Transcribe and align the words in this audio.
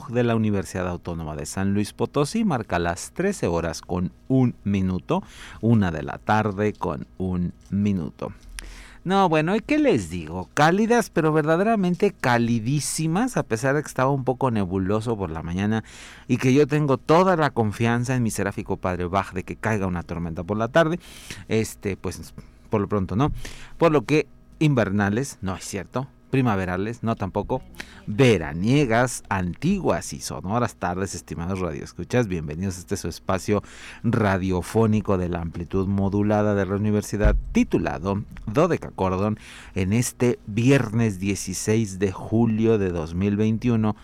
De 0.00 0.24
la 0.24 0.34
Universidad 0.34 0.88
Autónoma 0.88 1.36
de 1.36 1.44
San 1.44 1.74
Luis 1.74 1.92
Potosí 1.92 2.44
marca 2.44 2.78
las 2.78 3.12
13 3.12 3.46
horas 3.46 3.82
con 3.82 4.10
un 4.28 4.54
minuto, 4.64 5.22
una 5.60 5.90
de 5.90 6.02
la 6.02 6.16
tarde 6.16 6.72
con 6.72 7.06
un 7.18 7.52
minuto. 7.68 8.32
No, 9.04 9.28
bueno, 9.28 9.54
¿y 9.54 9.60
qué 9.60 9.78
les 9.78 10.08
digo? 10.08 10.48
Cálidas, 10.54 11.10
pero 11.10 11.32
verdaderamente 11.32 12.12
calidísimas, 12.12 13.36
a 13.36 13.42
pesar 13.42 13.74
de 13.74 13.82
que 13.82 13.88
estaba 13.88 14.10
un 14.10 14.24
poco 14.24 14.50
nebuloso 14.50 15.16
por 15.16 15.30
la 15.30 15.42
mañana 15.42 15.84
y 16.26 16.38
que 16.38 16.54
yo 16.54 16.66
tengo 16.66 16.96
toda 16.96 17.36
la 17.36 17.50
confianza 17.50 18.14
en 18.14 18.22
mi 18.22 18.30
seráfico 18.30 18.78
padre 18.78 19.06
Bach 19.06 19.32
de 19.32 19.42
que 19.42 19.56
caiga 19.56 19.86
una 19.86 20.04
tormenta 20.04 20.42
por 20.42 20.56
la 20.56 20.68
tarde. 20.68 21.00
Este, 21.48 21.96
pues, 21.96 22.32
por 22.70 22.80
lo 22.80 22.88
pronto 22.88 23.14
no. 23.14 23.30
Por 23.76 23.92
lo 23.92 24.02
que 24.02 24.26
invernales, 24.58 25.38
no 25.42 25.54
es 25.54 25.64
cierto, 25.64 26.06
primaverales, 26.32 27.02
no 27.02 27.14
tampoco, 27.14 27.60
veraniegas, 28.06 29.22
antiguas 29.28 30.14
y 30.14 30.20
sonoras 30.20 30.76
tardes, 30.76 31.14
estimados 31.14 31.60
radioescuchas. 31.60 32.26
Bienvenidos 32.26 32.78
a 32.78 32.80
este 32.80 32.96
su 32.96 33.08
espacio 33.08 33.62
radiofónico 34.02 35.18
de 35.18 35.28
la 35.28 35.42
amplitud 35.42 35.86
modulada 35.86 36.54
de 36.54 36.64
la 36.64 36.76
universidad 36.76 37.36
titulado 37.52 38.24
Dodeca 38.46 38.90
Cordon 38.90 39.38
en 39.74 39.92
este 39.92 40.38
viernes 40.46 41.20
16 41.20 41.98
de 41.98 42.12
julio 42.12 42.78
de 42.78 42.88
2021. 42.88 43.94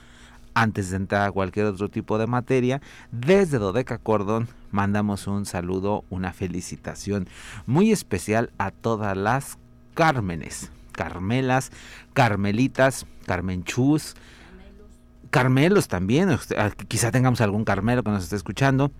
Antes 0.53 0.91
de 0.91 0.97
entrar 0.97 1.27
a 1.27 1.33
cualquier 1.33 1.65
otro 1.65 1.89
tipo 1.89 2.19
de 2.19 2.27
materia, 2.27 2.83
desde 3.11 3.57
Dodeca 3.57 3.97
Cordon 3.97 4.49
mandamos 4.71 5.27
un 5.29 5.47
saludo, 5.47 6.05
una 6.11 6.35
felicitación 6.35 7.27
muy 7.65 7.91
especial 7.91 8.51
a 8.59 8.71
todas 8.71 9.17
las 9.17 9.57
Cármenes, 9.95 10.71
Carmelas, 10.99 11.71
Carmelitas, 12.13 13.07
Carmenchus, 13.25 14.17
Carmelos 15.31 15.87
también, 15.87 16.37
quizá 16.89 17.13
tengamos 17.13 17.41
algún 17.41 17.65
Carmelo 17.65 18.03
que 18.03 18.11
nos 18.11 18.25
esté 18.25 18.35
escuchando. 18.35 18.91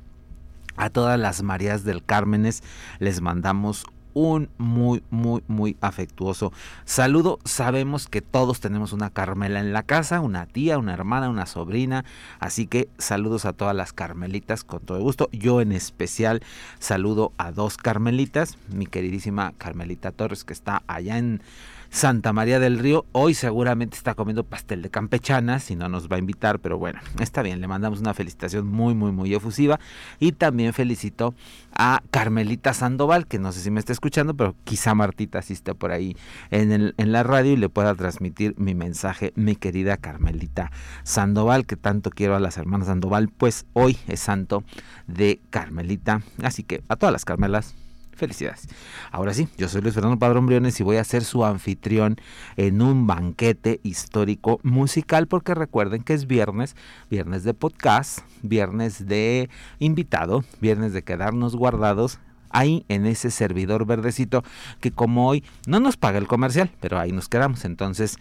A 0.77 0.91
todas 0.91 1.19
las 1.19 1.43
Marías 1.43 1.83
del 1.83 2.05
Cármenes 2.05 2.63
les 3.01 3.21
mandamos 3.21 3.85
un 4.15 4.49
muy, 4.59 5.03
muy, 5.11 5.43
muy 5.49 5.77
afectuoso 5.81 6.53
saludo. 6.85 7.41
Sabemos 7.45 8.07
que 8.07 8.23
todos 8.23 8.61
tenemos 8.61 8.93
una 8.93 9.11
Carmela 9.11 9.59
en 9.59 9.73
la 9.73 9.83
casa, 9.83 10.21
una 10.21 10.47
tía, 10.47 10.79
una 10.79 10.93
hermana, 10.93 11.31
una 11.31 11.47
sobrina. 11.47 12.05
Así 12.39 12.69
que 12.69 12.89
saludos 12.99 13.45
a 13.45 13.55
todas 13.55 13.75
las 13.75 13.93
Carmelitas 13.93 14.63
con 14.63 14.81
todo 14.81 15.01
gusto. 15.01 15.29
Yo 15.33 15.61
en 15.61 15.73
especial 15.73 16.43
saludo 16.79 17.33
a 17.39 17.51
dos 17.51 17.77
Carmelitas, 17.77 18.57
mi 18.69 18.87
queridísima 18.87 19.53
Carmelita 19.59 20.13
Torres 20.13 20.45
que 20.45 20.53
está 20.53 20.83
allá 20.87 21.19
en 21.19 21.43
Santa 21.91 22.33
María 22.33 22.61
del 22.61 22.79
Río. 22.79 23.07
Hoy 23.13 23.35
seguramente 23.35 23.97
está 23.97 24.15
comiendo 24.15 24.45
pastel 24.45 24.83
de 24.83 24.91
campechana, 24.91 25.59
si 25.59 25.77
no 25.77 25.89
nos 25.89 26.09
va 26.09 26.17
a 26.17 26.19
invitar, 26.19 26.59
pero 26.61 26.79
bueno, 26.79 27.01
está 27.19 27.43
bien, 27.43 27.61
le 27.61 27.69
mandamos 27.69 28.01
una 28.01 28.15
felicitación 28.15 28.67
muy, 28.67 28.95
muy, 28.95 29.13
muy 29.13 29.35
efusiva. 29.35 29.81
Y 30.19 30.33
también 30.33 30.73
felicito 30.73 31.35
a 31.73 32.03
Carmelita 32.11 32.75
Sandoval, 32.75 33.27
que 33.27 33.39
no 33.39 33.53
sé 33.53 33.61
si 33.61 33.71
me 33.71 33.81
está 33.81 33.93
escuchando, 33.93 34.35
pero 34.35 34.55
quizá 34.65 34.95
Martita 34.95 35.39
asiste 35.39 35.75
por 35.75 35.93
ahí 35.93 36.17
en, 36.51 36.95
en 36.97 37.13
la 37.13 37.23
radio 37.23 37.53
y 37.53 37.57
le 37.57 37.69
pueda 37.69 37.95
transmitir 37.95 38.55
mi 38.59 38.75
mensaje, 38.75 39.33
mi 39.37 39.57
querida 39.57 39.97
Carmelita 39.97 40.71
Sandoval, 41.05 41.67
que 41.67 41.77
tanto 41.77 42.11
quiero 42.11 42.37
a 42.37 42.41
las 42.41 42.59
hermanas 42.59 42.89
Sandoval, 42.89 43.29
pues 43.29 43.67
hoy 43.73 43.97
es 44.09 44.21
santo 44.21 44.65
de 45.07 45.41
Carmelita. 45.51 46.23
Así 46.43 46.63
que 46.63 46.83
a 46.89 46.97
todas 46.97 47.13
las 47.13 47.25
Carmelas, 47.25 47.75
Felicidades. 48.19 48.69
Ahora 49.13 49.33
sí, 49.33 49.49
yo 49.57 49.69
soy 49.69 49.81
Luis 49.81 49.95
Fernando 49.95 50.19
Padrón 50.19 50.47
Briones 50.47 50.81
y 50.81 50.83
voy 50.83 50.97
a 50.97 51.05
ser 51.05 51.23
su 51.23 51.45
anfitrión 51.45 52.17
en 52.57 52.83
un 52.83 53.07
banquete 53.07 53.79
histórico 53.85 54.59
musical 54.65 55.29
porque 55.29 55.55
recuerden 55.55 56.03
que 56.03 56.15
es 56.15 56.27
viernes, 56.27 56.75
viernes 57.09 57.45
de 57.45 57.55
podcast, 57.55 58.19
viernes 58.43 59.07
de 59.07 59.49
invitado, 59.79 60.43
viernes 60.61 60.93
de 60.93 61.05
quedarnos 61.05 61.55
guardados 61.55 62.19
ahí 62.51 62.85
en 62.89 63.07
ese 63.07 63.31
servidor 63.31 63.87
verdecito 63.87 64.43
que 64.81 64.91
como 64.91 65.29
hoy 65.29 65.45
no 65.69 65.79
nos 65.79 65.97
paga 65.97 66.19
el 66.19 66.27
comercial, 66.27 66.73
pero 66.81 66.99
ahí 66.99 67.13
nos 67.13 67.29
quedamos. 67.29 67.65
Entonces, 67.65 68.19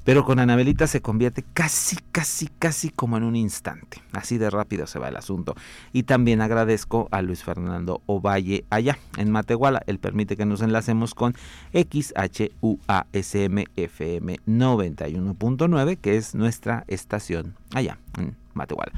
pero 0.08 0.24
con 0.24 0.40
Anabelita 0.40 0.88
se 0.88 1.02
convierte 1.02 1.44
casi, 1.54 1.98
casi, 2.14 2.48
casi 2.48 2.90
como 2.92 3.18
en 3.18 3.24
un 3.24 3.36
instante. 3.36 4.02
Así 4.14 4.38
de 4.38 4.50
rápido 4.50 4.88
se 4.88 5.00
va 5.00 5.10
el 5.10 5.18
asunto. 5.18 5.54
Y 5.92 6.04
también 6.04 6.40
agradezco 6.40 7.10
a 7.12 7.22
Luis 7.22 7.44
Fernando 7.44 8.02
Ovalle 8.06 8.64
allá 8.70 8.98
en 9.18 9.32
Matehuala. 9.32 9.84
Él 9.86 10.00
permite 10.00 10.38
que 10.38 10.46
nos 10.46 10.62
enlacemos 10.62 11.14
con 11.14 11.36
XHUASM 11.74 13.66
FM 13.76 14.40
91.9, 14.48 15.98
que 15.98 16.16
es 16.16 16.36
nuestra 16.36 16.86
estación 16.88 17.56
allá 17.74 17.98
en 18.18 18.38
Matehuala. 18.54 18.94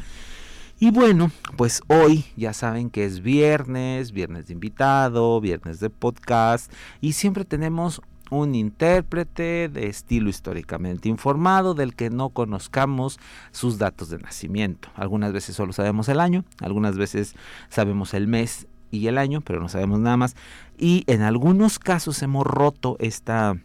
Y 0.81 0.91
bueno, 0.91 1.29
pues 1.57 1.81
hoy 1.87 2.23
ya 2.37 2.53
saben 2.53 2.89
que 2.89 3.03
es 3.03 3.19
viernes, 3.19 4.13
viernes 4.13 4.47
de 4.47 4.53
invitado, 4.53 5.41
viernes 5.41 5.81
de 5.81 5.89
podcast 5.89 6.71
y 7.01 7.13
siempre 7.13 7.43
tenemos 7.43 8.01
un 8.29 8.55
intérprete 8.55 9.69
de 9.69 9.87
estilo 9.87 10.29
históricamente 10.29 11.09
informado 11.09 11.73
del 11.73 11.95
que 11.95 12.09
no 12.09 12.29
conozcamos 12.29 13.19
sus 13.51 13.77
datos 13.77 14.09
de 14.09 14.19
nacimiento. 14.19 14.89
Algunas 14.95 15.33
veces 15.33 15.55
solo 15.55 15.73
sabemos 15.73 16.09
el 16.09 16.19
año, 16.19 16.45
algunas 16.61 16.97
veces 16.97 17.35
sabemos 17.69 18.13
el 18.13 18.27
mes 18.27 18.67
y 18.91 19.07
el 19.07 19.17
año, 19.17 19.41
pero 19.41 19.59
no 19.59 19.69
sabemos 19.69 19.99
nada 19.99 20.17
más. 20.17 20.35
Y 20.77 21.03
en 21.07 21.21
algunos 21.21 21.79
casos 21.79 22.21
hemos 22.21 22.45
roto 22.45 22.95
esta 22.99 23.57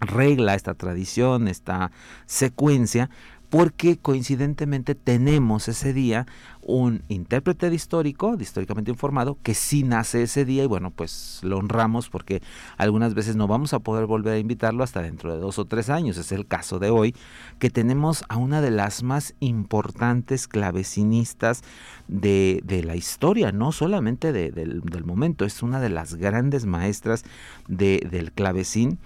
regla, 0.00 0.54
esta 0.54 0.74
tradición, 0.74 1.48
esta 1.48 1.90
secuencia 2.26 3.10
porque 3.50 3.98
coincidentemente 3.98 4.94
tenemos 4.94 5.68
ese 5.68 5.92
día 5.92 6.26
un 6.62 7.02
intérprete 7.08 7.68
de 7.68 7.74
histórico, 7.74 8.36
de 8.36 8.44
históricamente 8.44 8.92
informado, 8.92 9.38
que 9.42 9.54
sí 9.54 9.82
nace 9.82 10.22
ese 10.22 10.44
día 10.44 10.62
y 10.62 10.66
bueno, 10.66 10.92
pues 10.92 11.40
lo 11.42 11.58
honramos 11.58 12.08
porque 12.08 12.42
algunas 12.76 13.14
veces 13.14 13.34
no 13.34 13.48
vamos 13.48 13.74
a 13.74 13.80
poder 13.80 14.06
volver 14.06 14.34
a 14.34 14.38
invitarlo 14.38 14.84
hasta 14.84 15.02
dentro 15.02 15.34
de 15.34 15.40
dos 15.40 15.58
o 15.58 15.64
tres 15.64 15.90
años. 15.90 16.16
Es 16.16 16.30
el 16.30 16.46
caso 16.46 16.78
de 16.78 16.90
hoy, 16.90 17.14
que 17.58 17.70
tenemos 17.70 18.24
a 18.28 18.36
una 18.36 18.60
de 18.60 18.70
las 18.70 19.02
más 19.02 19.34
importantes 19.40 20.46
clavecinistas 20.46 21.62
de, 22.06 22.82
la 22.84 22.94
historia, 22.94 23.52
no 23.52 23.72
solamente 23.72 24.32
del, 24.32 24.82
momento, 25.04 25.44
es 25.44 25.62
una 25.62 25.80
de 25.80 25.90
las 25.90 26.14
grandes 26.14 26.66
maestras 26.66 27.24
del 27.66 28.32
clavecín 28.32 28.98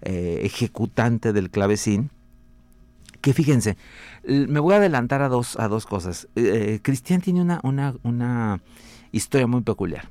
eh, 0.02 0.40
ejecutante 0.42 1.32
del 1.32 1.48
clavecín 1.50 2.10
que 3.20 3.32
fíjense, 3.32 3.76
me 4.22 4.60
voy 4.60 4.74
a 4.74 4.76
adelantar 4.76 5.22
a 5.22 5.28
dos, 5.28 5.58
a 5.58 5.66
dos 5.66 5.86
cosas. 5.86 6.28
Eh, 6.36 6.78
Cristian 6.82 7.20
tiene 7.20 7.42
una, 7.42 7.58
una, 7.64 7.96
una 8.04 8.60
historia 9.10 9.48
muy 9.48 9.62
peculiar. 9.62 10.08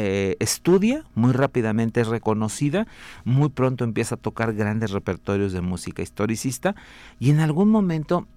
Eh, 0.00 0.36
estudia, 0.38 1.02
muy 1.16 1.32
rápidamente 1.32 2.00
es 2.00 2.06
reconocida, 2.06 2.86
muy 3.24 3.48
pronto 3.48 3.82
empieza 3.82 4.14
a 4.14 4.18
tocar 4.18 4.54
grandes 4.54 4.92
repertorios 4.92 5.52
de 5.52 5.60
música 5.60 6.02
historicista 6.02 6.76
y 7.18 7.30
en 7.30 7.40
algún 7.40 7.68
momento 7.68 8.28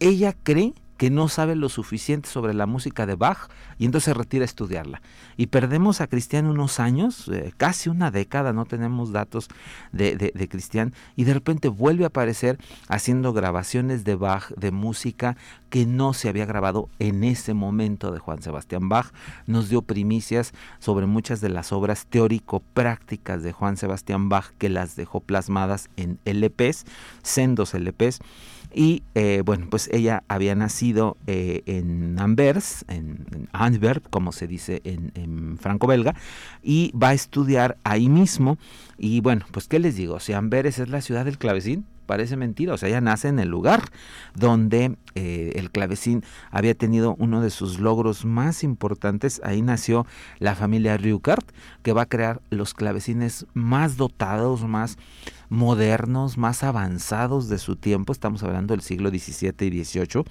ella 0.00 0.34
cree 0.42 0.72
que 1.04 1.10
no 1.10 1.28
sabe 1.28 1.54
lo 1.54 1.68
suficiente 1.68 2.30
sobre 2.30 2.54
la 2.54 2.64
música 2.64 3.04
de 3.04 3.14
Bach 3.14 3.50
y 3.76 3.84
entonces 3.84 4.06
se 4.06 4.14
retira 4.14 4.44
a 4.44 4.46
estudiarla. 4.46 5.02
Y 5.36 5.48
perdemos 5.48 6.00
a 6.00 6.06
Cristian 6.06 6.46
unos 6.46 6.80
años, 6.80 7.28
eh, 7.28 7.52
casi 7.58 7.90
una 7.90 8.10
década, 8.10 8.54
no 8.54 8.64
tenemos 8.64 9.12
datos 9.12 9.48
de, 9.92 10.16
de, 10.16 10.48
Cristian, 10.48 10.94
y 11.14 11.24
de 11.24 11.34
repente 11.34 11.68
vuelve 11.68 12.04
a 12.04 12.06
aparecer 12.06 12.58
haciendo 12.88 13.34
grabaciones 13.34 14.04
de 14.04 14.14
Bach, 14.14 14.48
de 14.56 14.70
música 14.70 15.36
que 15.68 15.84
no 15.84 16.14
se 16.14 16.30
había 16.30 16.46
grabado 16.46 16.88
en 16.98 17.22
ese 17.22 17.52
momento 17.52 18.10
de 18.10 18.18
Juan 18.18 18.40
Sebastián 18.40 18.88
Bach. 18.88 19.12
Nos 19.46 19.68
dio 19.68 19.82
primicias 19.82 20.54
sobre 20.78 21.04
muchas 21.04 21.42
de 21.42 21.50
las 21.50 21.70
obras 21.70 22.06
teórico-prácticas 22.06 23.42
de 23.42 23.52
Juan 23.52 23.76
Sebastián 23.76 24.30
Bach 24.30 24.52
que 24.56 24.70
las 24.70 24.96
dejó 24.96 25.20
plasmadas 25.20 25.90
en 25.98 26.18
LPs, 26.24 26.86
sendos 27.22 27.74
LPs 27.74 28.20
y 28.74 29.02
eh, 29.14 29.42
bueno, 29.44 29.66
pues 29.70 29.88
ella 29.92 30.24
había 30.28 30.54
nacido 30.54 31.16
eh, 31.26 31.62
en 31.66 32.18
Anvers, 32.18 32.84
en, 32.88 33.48
Antwerp, 33.52 34.08
como 34.10 34.32
se 34.32 34.46
dice 34.46 34.80
en, 34.84 35.12
en 35.14 35.58
franco-belga, 35.58 36.14
y 36.62 36.92
va 36.96 37.10
a 37.10 37.14
estudiar 37.14 37.76
ahí 37.84 38.08
mismo. 38.08 38.58
Y 38.98 39.20
bueno, 39.20 39.46
pues 39.52 39.68
qué 39.68 39.78
les 39.78 39.96
digo, 39.96 40.20
si 40.20 40.32
Anvers 40.32 40.78
es 40.78 40.88
la 40.88 41.00
ciudad 41.00 41.24
del 41.24 41.38
clavecín, 41.38 41.86
parece 42.04 42.36
mentira, 42.36 42.74
o 42.74 42.76
sea, 42.76 42.88
ella 42.88 43.00
nace 43.00 43.28
en 43.28 43.38
el 43.38 43.48
lugar 43.48 43.82
donde 44.34 44.96
eh, 45.14 45.52
el 45.56 45.70
clavecín 45.70 46.22
había 46.50 46.74
tenido 46.74 47.16
uno 47.18 47.40
de 47.40 47.50
sus 47.50 47.80
logros 47.80 48.24
más 48.24 48.62
importantes, 48.62 49.40
ahí 49.44 49.62
nació 49.62 50.06
la 50.38 50.54
familia 50.54 50.96
Rückert, 50.96 51.50
que 51.82 51.92
va 51.92 52.02
a 52.02 52.06
crear 52.06 52.40
los 52.50 52.74
clavecines 52.74 53.46
más 53.54 53.96
dotados, 53.96 54.64
más 54.64 54.96
modernos, 55.48 56.38
más 56.38 56.64
avanzados 56.64 57.48
de 57.48 57.58
su 57.58 57.76
tiempo, 57.76 58.12
estamos 58.12 58.42
hablando 58.42 58.74
del 58.74 58.82
siglo 58.82 59.10
XVII 59.10 59.66
y 59.66 59.84
XVIII, 59.84 60.24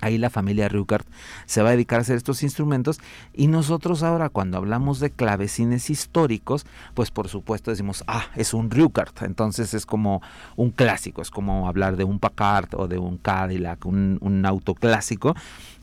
Ahí 0.00 0.16
la 0.16 0.30
familia 0.30 0.68
Ruckert 0.68 1.06
se 1.46 1.62
va 1.62 1.68
a 1.68 1.72
dedicar 1.72 1.98
a 1.98 2.02
hacer 2.02 2.16
estos 2.16 2.42
instrumentos 2.42 2.98
y 3.34 3.48
nosotros 3.48 4.02
ahora 4.02 4.30
cuando 4.30 4.56
hablamos 4.56 4.98
de 4.98 5.10
clavecines 5.10 5.90
históricos, 5.90 6.64
pues 6.94 7.10
por 7.10 7.28
supuesto 7.28 7.70
decimos, 7.70 8.02
ah, 8.06 8.24
es 8.34 8.54
un 8.54 8.70
Ruckert, 8.70 9.22
entonces 9.22 9.74
es 9.74 9.84
como 9.84 10.22
un 10.56 10.70
clásico, 10.70 11.20
es 11.20 11.30
como 11.30 11.68
hablar 11.68 11.96
de 11.96 12.04
un 12.04 12.18
Packard 12.18 12.74
o 12.76 12.88
de 12.88 12.98
un 12.98 13.18
Cadillac, 13.18 13.84
un, 13.84 14.18
un 14.22 14.46
auto 14.46 14.74
clásico, 14.74 15.34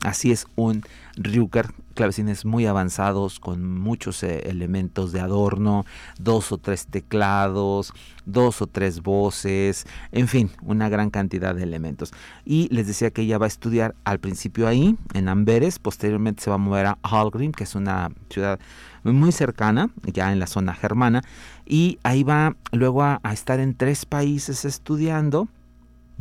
así 0.04 0.32
es 0.32 0.46
un 0.56 0.82
Ruckert 1.16 1.74
clavecines 1.98 2.44
muy 2.44 2.64
avanzados 2.64 3.40
con 3.40 3.76
muchos 3.76 4.22
eh, 4.22 4.48
elementos 4.48 5.10
de 5.10 5.18
adorno, 5.18 5.84
dos 6.20 6.52
o 6.52 6.58
tres 6.58 6.86
teclados, 6.86 7.92
dos 8.24 8.62
o 8.62 8.68
tres 8.68 9.02
voces, 9.02 9.84
en 10.12 10.28
fin, 10.28 10.48
una 10.62 10.88
gran 10.88 11.10
cantidad 11.10 11.56
de 11.56 11.64
elementos. 11.64 12.12
Y 12.44 12.72
les 12.72 12.86
decía 12.86 13.10
que 13.10 13.22
ella 13.22 13.38
va 13.38 13.46
a 13.46 13.48
estudiar 13.48 13.96
al 14.04 14.20
principio 14.20 14.68
ahí, 14.68 14.96
en 15.12 15.28
Amberes, 15.28 15.80
posteriormente 15.80 16.44
se 16.44 16.50
va 16.50 16.54
a 16.54 16.58
mover 16.58 16.86
a 16.86 16.98
Hallgrim, 17.02 17.50
que 17.50 17.64
es 17.64 17.74
una 17.74 18.12
ciudad 18.30 18.60
muy 19.02 19.32
cercana, 19.32 19.90
ya 20.04 20.30
en 20.30 20.38
la 20.38 20.46
zona 20.46 20.74
germana, 20.74 21.24
y 21.66 21.98
ahí 22.04 22.22
va 22.22 22.54
luego 22.70 23.02
a, 23.02 23.18
a 23.24 23.32
estar 23.32 23.58
en 23.58 23.74
tres 23.74 24.06
países 24.06 24.64
estudiando, 24.64 25.48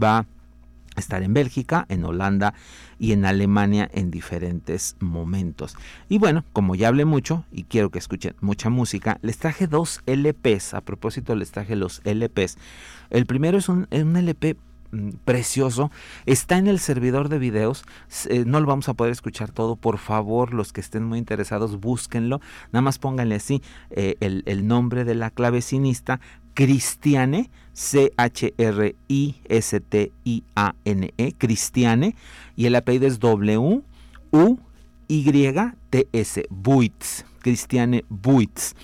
va 0.01 0.25
estar 0.99 1.23
en 1.23 1.33
Bélgica, 1.33 1.85
en 1.89 2.03
Holanda 2.03 2.53
y 2.99 3.11
en 3.11 3.25
Alemania 3.25 3.89
en 3.93 4.11
diferentes 4.11 4.95
momentos. 4.99 5.75
Y 6.09 6.17
bueno, 6.17 6.43
como 6.53 6.75
ya 6.75 6.87
hablé 6.87 7.05
mucho 7.05 7.45
y 7.51 7.63
quiero 7.63 7.89
que 7.89 7.99
escuchen 7.99 8.35
mucha 8.41 8.69
música, 8.69 9.19
les 9.21 9.37
traje 9.37 9.67
dos 9.67 10.01
LPs. 10.05 10.73
A 10.73 10.81
propósito, 10.81 11.35
les 11.35 11.51
traje 11.51 11.75
los 11.75 12.01
LPs. 12.05 12.57
El 13.09 13.25
primero 13.25 13.57
es 13.57 13.69
un, 13.69 13.87
LP 13.91 14.55
mm, 14.55 14.66
precioso. 15.25 15.91
Está 16.25 16.57
en 16.57 16.67
el 16.67 16.79
servidor 16.79 17.29
de 17.29 17.39
videos. 17.39 17.83
Eh, 18.29 18.43
no 18.45 18.59
lo 18.59 18.67
vamos 18.67 18.89
a 18.89 18.93
poder 18.93 19.11
escuchar 19.11 19.51
todo. 19.51 19.75
Por 19.75 19.97
favor, 19.97 20.53
los 20.53 20.73
que 20.73 20.81
estén 20.81 21.03
muy 21.03 21.19
interesados, 21.19 21.79
búsquenlo. 21.79 22.41
Nada 22.71 22.81
más 22.81 22.99
pónganle 22.99 23.35
así 23.35 23.61
eh, 23.89 24.15
el, 24.19 24.43
el, 24.45 24.67
nombre 24.67 25.05
de 25.05 25.15
la 25.15 25.29
clavecinista. 25.29 26.19
Cristiane, 26.57 27.49
C-H-R-I-S-T-I-A-N-E, 27.73 28.53
Cristiane, 31.37 32.15
y 32.55 32.65
el 32.65 32.75
apellido 32.75 33.05
es 33.05 33.19
W-U-Y-T-S, 33.19 33.83
Buitz, 36.49 37.25
Cristiane 37.47 38.03
Buitz. 38.09 38.75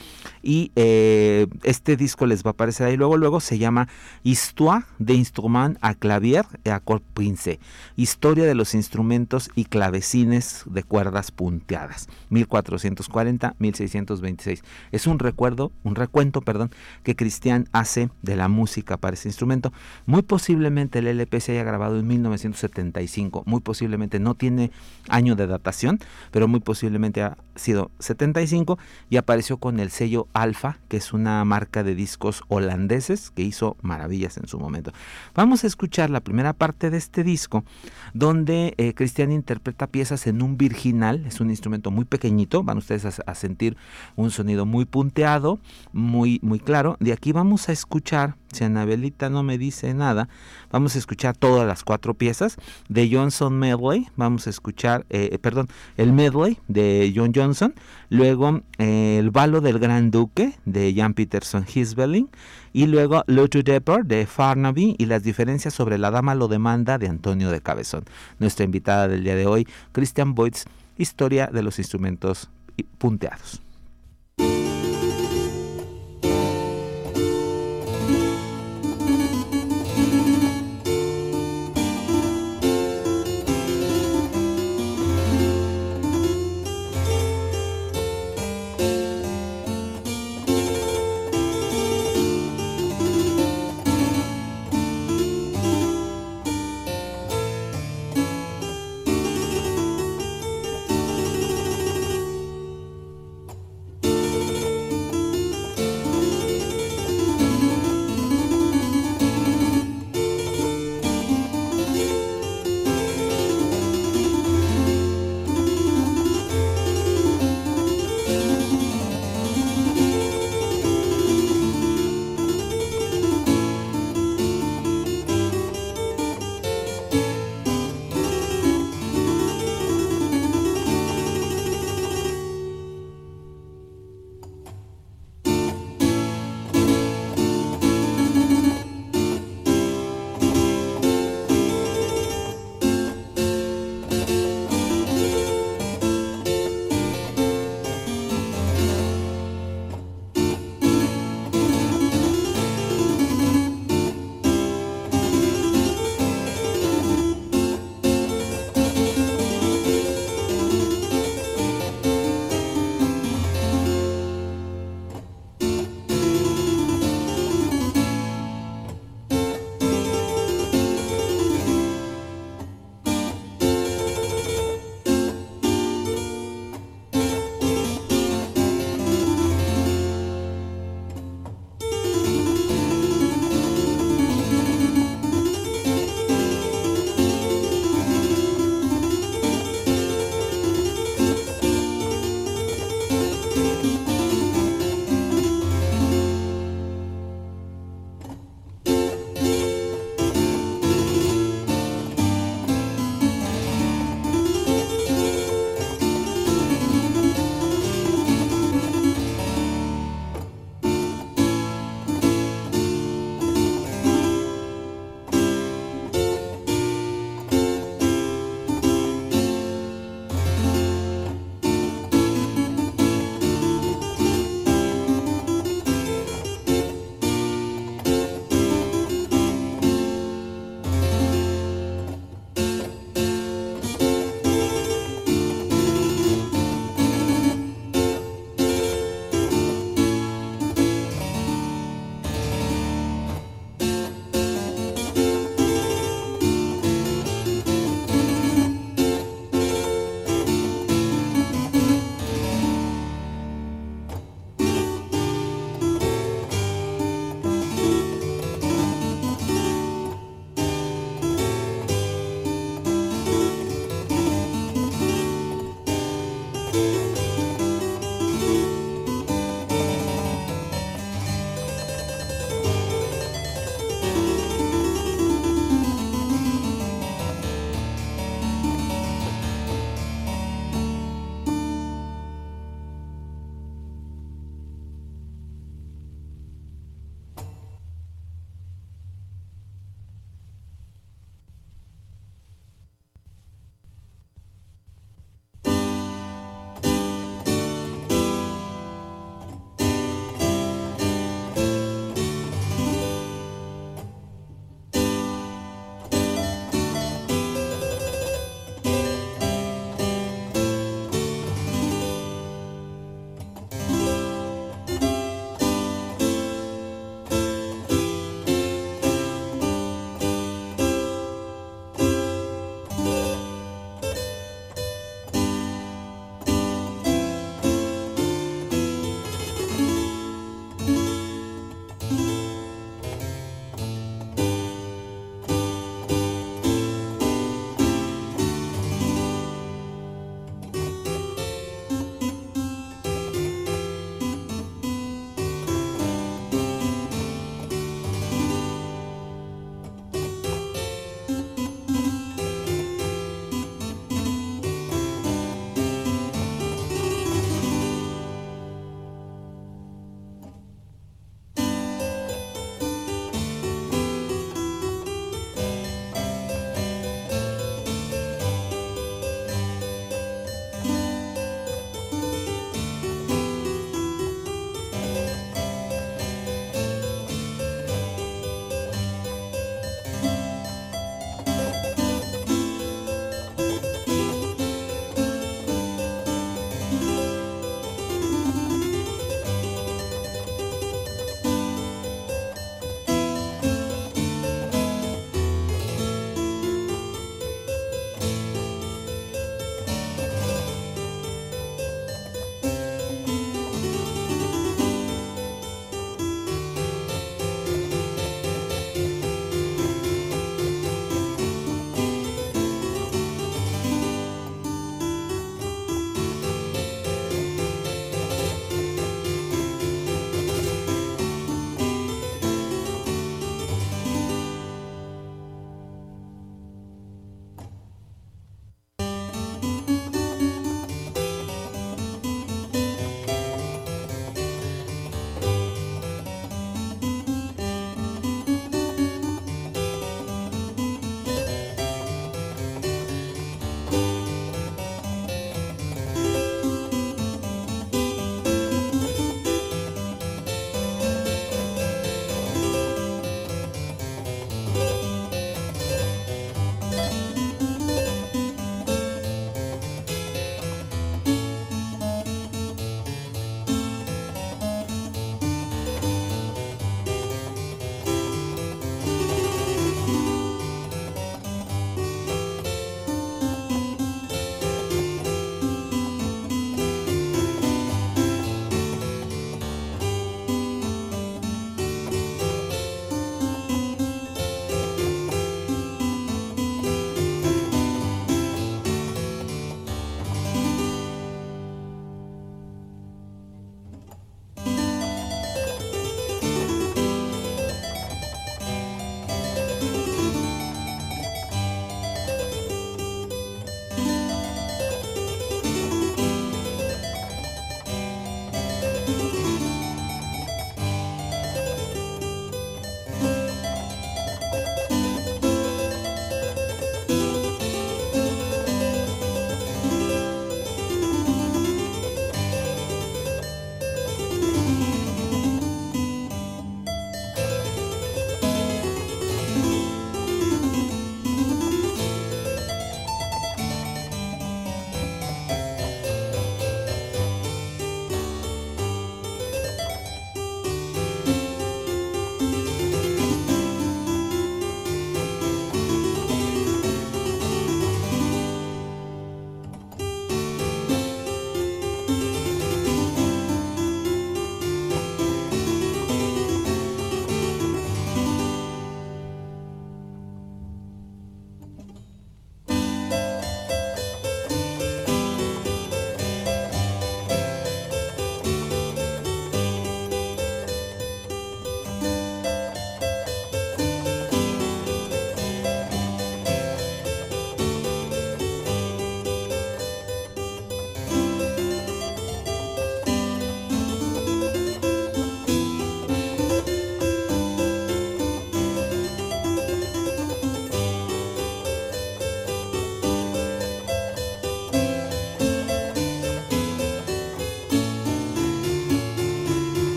Y 0.41 0.71
eh, 0.77 1.47
este 1.63 1.97
disco 1.97 2.25
les 2.25 2.45
va 2.45 2.49
a 2.49 2.51
aparecer 2.51 2.87
ahí 2.87 2.95
luego. 2.95 3.17
Luego 3.17 3.41
se 3.41 3.57
llama 3.57 3.89
Histoire 4.23 4.85
de 4.99 5.15
Instrument 5.15 5.77
à 5.81 5.95
Clavier 5.95 6.43
et 6.63 6.69
à 6.69 6.81
Prince. 7.13 7.59
Historia 7.97 8.45
de 8.45 8.55
los 8.55 8.73
instrumentos 8.73 9.51
y 9.55 9.65
clavecines 9.65 10.63
de 10.65 10.83
cuerdas 10.83 11.31
punteadas. 11.31 12.07
1440-1626. 12.31 14.61
Es 14.93 15.07
un 15.07 15.19
recuerdo, 15.19 15.73
un 15.83 15.95
recuento, 15.95 16.39
perdón, 16.39 16.71
que 17.03 17.17
Cristian 17.17 17.67
hace 17.73 18.11
de 18.21 18.37
la 18.37 18.47
música 18.47 18.95
para 18.95 19.15
ese 19.15 19.27
instrumento. 19.27 19.73
Muy 20.05 20.21
posiblemente 20.21 20.99
el 20.99 21.07
LP 21.07 21.41
se 21.41 21.51
haya 21.53 21.63
grabado 21.63 21.99
en 21.99 22.07
1975. 22.07 23.43
Muy 23.45 23.59
posiblemente 23.59 24.19
no 24.19 24.35
tiene 24.35 24.71
año 25.09 25.35
de 25.35 25.47
datación, 25.47 25.99
pero 26.31 26.47
muy 26.47 26.61
posiblemente 26.61 27.21
sido 27.55 27.91
75 27.99 28.79
y 29.09 29.17
apareció 29.17 29.57
con 29.57 29.79
el 29.79 29.91
sello 29.91 30.27
Alfa, 30.33 30.79
que 30.87 30.97
es 30.97 31.13
una 31.13 31.43
marca 31.45 31.83
de 31.83 31.95
discos 31.95 32.43
holandeses 32.47 33.31
que 33.31 33.43
hizo 33.43 33.77
maravillas 33.81 34.37
en 34.37 34.47
su 34.47 34.59
momento. 34.59 34.91
Vamos 35.35 35.63
a 35.63 35.67
escuchar 35.67 36.09
la 36.09 36.21
primera 36.21 36.53
parte 36.53 36.89
de 36.89 36.97
este 36.97 37.23
disco 37.23 37.63
donde 38.13 38.73
eh, 38.77 38.93
Cristian 38.93 39.31
interpreta 39.31 39.87
piezas 39.87 40.27
en 40.27 40.41
un 40.41 40.57
virginal, 40.57 41.25
es 41.25 41.39
un 41.41 41.49
instrumento 41.49 41.91
muy 41.91 42.05
pequeñito, 42.05 42.63
van 42.63 42.77
ustedes 42.77 43.05
a, 43.05 43.35
sentir 43.35 43.77
un 44.15 44.31
sonido 44.31 44.65
muy 44.65 44.85
punteado, 44.85 45.59
muy, 45.91 46.39
muy 46.43 46.59
claro. 46.59 46.97
De 46.99 47.13
aquí 47.13 47.31
vamos 47.31 47.69
a 47.69 47.71
escuchar, 47.71 48.35
si 48.53 48.63
Anabelita 48.63 49.29
no 49.29 49.43
me 49.43 49.57
dice 49.57 49.93
nada, 49.93 50.29
vamos 50.71 50.95
a 50.95 50.99
escuchar 50.99 51.35
todas 51.35 51.67
las 51.67 51.83
cuatro 51.83 52.13
piezas 52.13 52.57
de 52.89 53.09
Johnson 53.11 53.57
Medley, 53.57 54.07
vamos 54.15 54.47
a 54.47 54.49
escuchar, 54.49 55.05
eh, 55.09 55.37
perdón, 55.39 55.67
el 55.97 56.13
medley 56.13 56.59
de 56.67 57.11
John 57.15 57.31
Johnson, 57.33 57.73
luego 58.09 58.61
eh, 58.77 59.17
el 59.19 59.31
balo 59.31 59.61
del 59.61 59.79
Gran 59.79 60.11
Duque 60.11 60.53
de 60.65 60.93
Jan 60.95 61.13
Peterson 61.13 61.65
Hisbelling 61.73 62.29
y 62.73 62.87
luego 62.87 63.23
Lotus 63.27 63.63
Depot 63.63 64.01
de 64.03 64.25
Farnaby 64.25 64.95
y 64.97 65.05
las 65.05 65.23
diferencias 65.23 65.73
sobre 65.73 65.97
la 65.97 66.11
dama 66.11 66.35
lo 66.35 66.47
demanda 66.47 66.97
de 66.97 67.07
Antonio 67.07 67.51
de 67.51 67.61
Cabezón. 67.61 68.03
Nuestra 68.39 68.65
invitada 68.65 69.07
del 69.07 69.23
día 69.23 69.35
de 69.35 69.45
hoy, 69.45 69.67
Christian 69.91 70.35
Boyd's 70.35 70.65
Historia 70.95 71.47
de 71.47 71.63
los 71.63 71.79
instrumentos 71.79 72.49
punteados. 72.99 73.62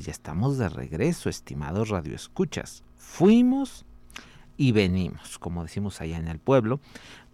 Pues 0.00 0.06
ya 0.06 0.12
estamos 0.12 0.56
de 0.56 0.70
regreso, 0.70 1.28
estimados 1.28 1.90
radioescuchas. 1.90 2.84
Fuimos 2.96 3.84
y 4.56 4.72
venimos, 4.72 5.38
como 5.38 5.62
decimos 5.62 6.00
allá 6.00 6.16
en 6.16 6.28
el 6.28 6.38
pueblo. 6.38 6.80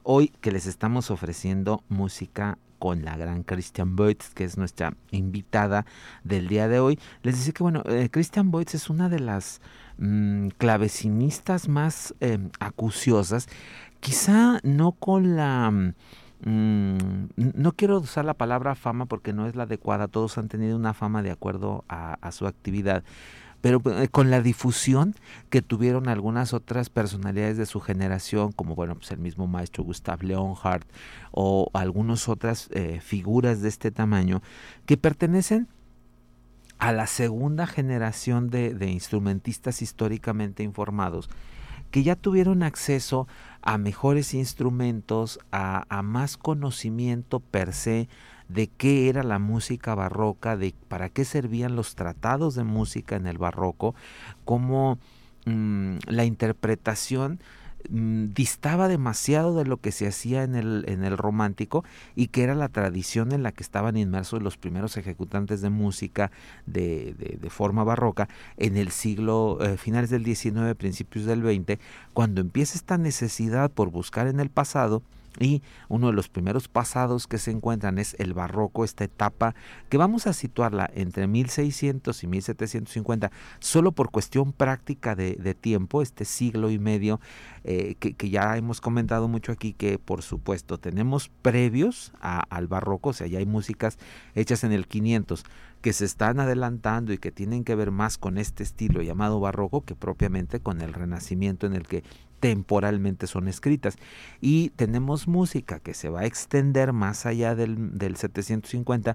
Hoy 0.02 0.32
que 0.40 0.50
les 0.50 0.66
estamos 0.66 1.12
ofreciendo 1.12 1.84
música 1.88 2.58
con 2.80 3.04
la 3.04 3.16
gran 3.16 3.44
Christian 3.44 3.94
Boytz, 3.94 4.30
que 4.30 4.42
es 4.42 4.58
nuestra 4.58 4.96
invitada 5.12 5.86
del 6.24 6.48
día 6.48 6.66
de 6.66 6.80
hoy. 6.80 6.98
Les 7.22 7.36
decía 7.38 7.52
que, 7.52 7.62
bueno, 7.62 7.84
eh, 7.86 8.08
Christian 8.10 8.50
Boytz 8.50 8.74
es 8.74 8.90
una 8.90 9.08
de 9.08 9.20
las 9.20 9.60
mm, 9.98 10.48
clavecinistas 10.58 11.68
más 11.68 12.16
em, 12.18 12.50
acuciosas, 12.58 13.46
quizá 14.00 14.58
no 14.64 14.90
con 14.90 15.36
la... 15.36 15.70
Mm, 15.70 15.94
no 16.44 17.72
quiero 17.72 17.98
usar 17.98 18.24
la 18.24 18.34
palabra 18.34 18.74
fama 18.74 19.06
porque 19.06 19.32
no 19.32 19.46
es 19.46 19.56
la 19.56 19.64
adecuada, 19.64 20.08
todos 20.08 20.38
han 20.38 20.48
tenido 20.48 20.76
una 20.76 20.94
fama 20.94 21.22
de 21.22 21.30
acuerdo 21.30 21.84
a 21.88 22.30
su 22.32 22.46
actividad, 22.46 23.04
pero 23.66 23.82
eh, 23.86 24.06
con 24.06 24.30
la 24.30 24.42
difusión 24.42 25.16
que 25.50 25.62
tuvieron 25.62 26.08
algunas 26.08 26.52
otras 26.52 26.88
personalidades 26.88 27.56
de 27.56 27.66
su 27.66 27.80
generación, 27.80 28.52
como 28.52 28.76
bueno, 28.76 28.94
pues 28.94 29.10
el 29.10 29.18
mismo 29.18 29.48
maestro 29.48 29.82
Gustav 29.82 30.22
Leonhardt 30.22 30.86
o 31.32 31.68
algunas 31.72 32.28
otras 32.28 32.68
eh, 32.72 33.00
figuras 33.02 33.62
de 33.62 33.68
este 33.68 33.90
tamaño, 33.90 34.40
que 34.84 34.96
pertenecen 34.96 35.66
a 36.78 36.92
la 36.92 37.08
segunda 37.08 37.66
generación 37.66 38.50
de, 38.50 38.88
instrumentistas 38.88 39.82
históricamente 39.82 40.62
informados, 40.62 41.28
que 41.90 42.04
ya 42.04 42.14
tuvieron 42.14 42.62
acceso 42.62 43.26
a 43.66 43.78
mejores 43.78 44.32
instrumentos, 44.32 45.40
a, 45.50 45.84
a 45.88 46.02
más 46.02 46.36
conocimiento 46.36 47.40
per 47.40 47.72
se, 47.72 48.08
de 48.48 48.68
qué 48.68 49.08
era 49.08 49.24
la 49.24 49.40
música 49.40 49.94
barroca, 49.96 50.56
de 50.56 50.72
para 50.88 51.08
qué 51.08 51.24
servían 51.24 51.74
los 51.74 51.96
tratados 51.96 52.54
de 52.54 52.62
música 52.62 53.16
en 53.16 53.26
el 53.26 53.38
barroco, 53.38 53.96
cómo 54.44 54.98
mm, 55.46 55.96
la 56.06 56.24
interpretación 56.24 57.40
mm, 57.90 58.32
distaba 58.34 58.88
demasiado 58.88 59.56
de 59.56 59.64
lo 59.64 59.78
que 59.78 59.92
se 59.92 60.06
hacía 60.06 60.42
en 60.42 60.54
el, 60.54 60.84
en 60.88 61.04
el 61.04 61.16
romántico 61.16 61.84
y 62.14 62.28
que 62.28 62.42
era 62.42 62.54
la 62.54 62.68
tradición 62.68 63.32
en 63.32 63.42
la 63.42 63.52
que 63.52 63.62
estaban 63.62 63.96
inmersos 63.96 64.42
los 64.42 64.56
primeros 64.56 64.96
ejecutantes 64.96 65.60
de 65.60 65.70
música 65.70 66.30
de, 66.66 67.14
de, 67.14 67.50
forma 67.50 67.84
barroca 67.84 68.28
en 68.56 68.76
el 68.76 68.90
siglo, 68.90 69.58
eh, 69.60 69.76
finales 69.76 70.10
del 70.10 70.24
XIX, 70.24 70.74
principios 70.76 71.24
del 71.24 71.42
XX, 71.42 71.78
cuando 72.12 72.40
empieza 72.40 72.76
esta 72.76 72.98
necesidad 72.98 73.70
por 73.70 73.90
buscar 73.90 74.26
en 74.26 74.40
el 74.40 74.50
pasado, 74.50 75.02
y 75.38 75.62
uno 75.88 76.08
de 76.08 76.12
los 76.12 76.28
primeros 76.28 76.68
pasados 76.68 77.26
que 77.26 77.38
se 77.38 77.50
encuentran 77.50 77.98
es 77.98 78.14
el 78.18 78.34
barroco, 78.34 78.84
esta 78.84 79.04
etapa 79.04 79.54
que 79.88 79.98
vamos 79.98 80.26
a 80.26 80.32
situarla 80.32 80.90
entre 80.94 81.26
1600 81.26 82.22
y 82.22 82.26
1750, 82.26 83.30
solo 83.58 83.92
por 83.92 84.10
cuestión 84.10 84.52
práctica 84.52 85.14
de, 85.14 85.36
tiempo, 85.54 86.02
este 86.02 86.24
siglo 86.24 86.70
y 86.70 86.78
medio 86.78 87.20
eh, 87.64 87.94
que, 87.98 88.30
ya 88.30 88.56
hemos 88.56 88.80
comentado 88.80 89.28
mucho 89.28 89.52
aquí, 89.52 89.72
que 89.72 89.98
por 89.98 90.22
supuesto 90.22 90.78
tenemos 90.78 91.30
previos 91.42 92.12
al 92.20 92.66
barroco, 92.66 93.10
o 93.10 93.12
sea, 93.12 93.26
ya 93.26 93.38
hay 93.38 93.46
músicas 93.46 93.98
hechas 94.34 94.64
en 94.64 94.72
el 94.72 94.86
500 94.86 95.44
que 95.86 95.92
se 95.92 96.04
están 96.04 96.40
adelantando 96.40 97.12
y 97.12 97.18
que 97.18 97.30
tienen 97.30 97.62
que 97.62 97.76
ver 97.76 97.92
más 97.92 98.18
con 98.18 98.38
este 98.38 98.64
estilo 98.64 99.02
llamado 99.02 99.38
barroco 99.38 99.84
que 99.84 99.94
propiamente 99.94 100.58
con 100.58 100.80
el 100.80 100.92
renacimiento 100.92 101.64
en 101.64 101.74
el 101.74 101.86
que 101.86 102.02
temporalmente 102.40 103.28
son 103.28 103.46
escritas. 103.46 103.96
Y 104.40 104.70
tenemos 104.70 105.28
música 105.28 105.78
que 105.78 105.94
se 105.94 106.08
va 106.08 106.22
a 106.22 106.26
extender 106.26 106.92
más 106.92 107.24
allá 107.24 107.54
del, 107.54 107.96
del 107.96 108.16
750 108.16 109.14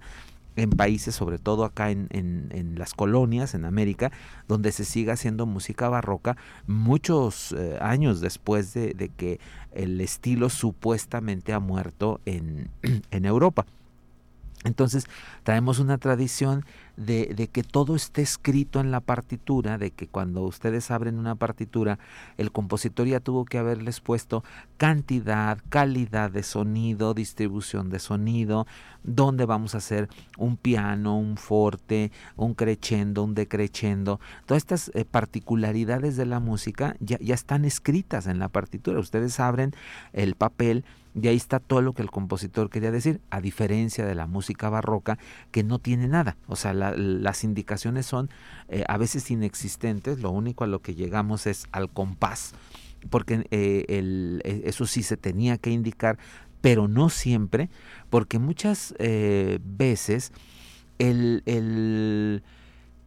en 0.56 0.70
países, 0.70 1.14
sobre 1.14 1.40
todo 1.40 1.66
acá 1.66 1.92
en, 1.92 2.08
en, 2.10 2.80
las 2.80 2.94
colonias, 2.94 3.54
en 3.54 3.66
América, 3.66 4.14
donde 4.48 4.72
se 4.72 4.86
sigue 4.86 5.12
haciendo 5.12 5.46
música 5.46 5.90
barroca 5.90 6.38
muchos 6.68 7.52
eh, 7.52 7.80
años 7.82 8.22
después 8.22 8.74
de, 8.74 8.94
de, 8.94 9.10
que 9.10 9.42
el 9.74 10.00
estilo 10.00 10.50
supuestamente 10.50 11.52
ha 11.52 11.60
muerto 11.60 12.22
en, 12.24 12.70
en 13.12 13.26
Europa. 13.26 13.66
Entonces 14.64 15.08
traemos 15.44 15.80
una 15.80 15.98
tradición 15.98 16.66
de, 16.98 17.50
que 17.52 17.64
todo 17.64 17.96
esté 17.96 18.22
escrito 18.22 18.80
en 18.80 18.92
la 18.92 19.00
partitura, 19.00 19.80
de 19.80 19.90
que 19.90 20.08
cuando 20.08 20.44
ustedes 20.44 20.92
abren 20.92 21.18
una 21.18 21.34
partitura, 21.34 21.98
el 22.38 22.52
compositor 22.52 23.08
ya 23.08 23.20
tuvo 23.20 23.46
que 23.46 23.58
haberles 23.58 24.02
puesto 24.02 24.44
cantidad, 24.78 25.58
calidad 25.70 26.30
de 26.30 26.44
sonido, 26.44 27.16
distribución 27.16 27.90
de 27.90 27.98
sonido, 27.98 28.68
dónde 29.04 29.46
vamos 29.46 29.74
a 29.74 29.80
hacer 29.80 30.10
un 30.38 30.58
piano, 30.58 31.18
un 31.18 31.38
forte, 31.38 32.12
un 32.36 32.54
crescendo, 32.54 33.24
un 33.24 33.34
decreciendo. 33.34 34.20
Todas 34.46 34.62
estas 34.62 34.92
eh, 34.94 35.06
particularidades 35.06 36.18
de 36.18 36.28
la 36.28 36.40
música 36.40 36.96
ya 37.00 37.18
están 37.34 37.66
escritas 37.66 38.28
en 38.28 38.38
la 38.38 38.50
partitura. 38.50 39.00
Ustedes 39.00 39.40
abren 39.40 39.74
el 40.14 40.36
papel 40.36 40.86
y 41.14 41.28
ahí 41.28 41.36
está 41.36 41.60
todo 41.60 41.82
lo 41.82 41.94
que 41.94 42.02
el 42.02 42.12
compositor 42.12 42.70
quería 42.70 42.92
decir, 42.92 43.22
a 43.30 43.42
diferencia 43.42 44.06
de 44.06 44.16
la 44.16 44.28
música 44.28 44.70
barroca 44.70 45.18
que 45.52 45.64
no 45.64 45.80
tiene 45.80 46.08
nada. 46.08 46.38
O 46.48 46.56
sea, 46.56 46.74
las 46.74 47.44
indicaciones 47.44 48.06
son 48.06 48.30
eh, 48.70 48.84
a 48.88 48.98
veces 48.98 49.30
inexistentes, 49.32 50.20
lo 50.20 50.32
único 50.32 50.64
a 50.64 50.68
lo 50.68 50.80
que 50.80 50.96
llegamos 50.96 51.48
es 51.48 51.68
al 51.72 51.90
compás, 51.90 52.54
porque 53.10 53.46
eh, 53.52 53.86
el, 53.90 54.42
e, 54.46 54.64
eso 54.66 54.86
sí 54.86 55.04
se 55.04 55.18
tenía 55.18 55.58
que 55.58 55.72
indicar, 55.72 56.18
pero 56.62 56.88
no 56.88 57.10
siempre, 57.10 57.70
porque 58.10 58.40
muchas 58.40 58.94
eh, 59.00 59.60
veces 59.64 60.32
el 61.00 62.44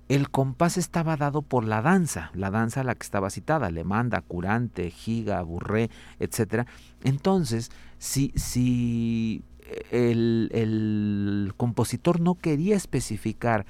el 0.09 0.31
compás 0.31 0.77
estaba 0.77 1.17
dado 1.17 1.43
por 1.43 1.65
la 1.65 1.81
danza, 1.81 2.31
la 2.35 2.51
danza 2.51 2.83
a 2.83 2.85
la 2.85 2.95
que 2.95 3.05
estaba 3.05 3.31
citada, 3.31 3.69
alemanda, 3.69 4.21
curante, 4.21 4.91
giga, 4.91 5.41
burré, 5.43 5.91
etc. 6.19 6.67
Entonces, 7.03 7.71
si, 7.99 8.33
si 8.37 9.43
el, 9.91 10.51
el, 10.53 11.55
compositor 11.57 12.21
no 12.21 12.35
quería 12.35 12.77
especificar 12.77 13.65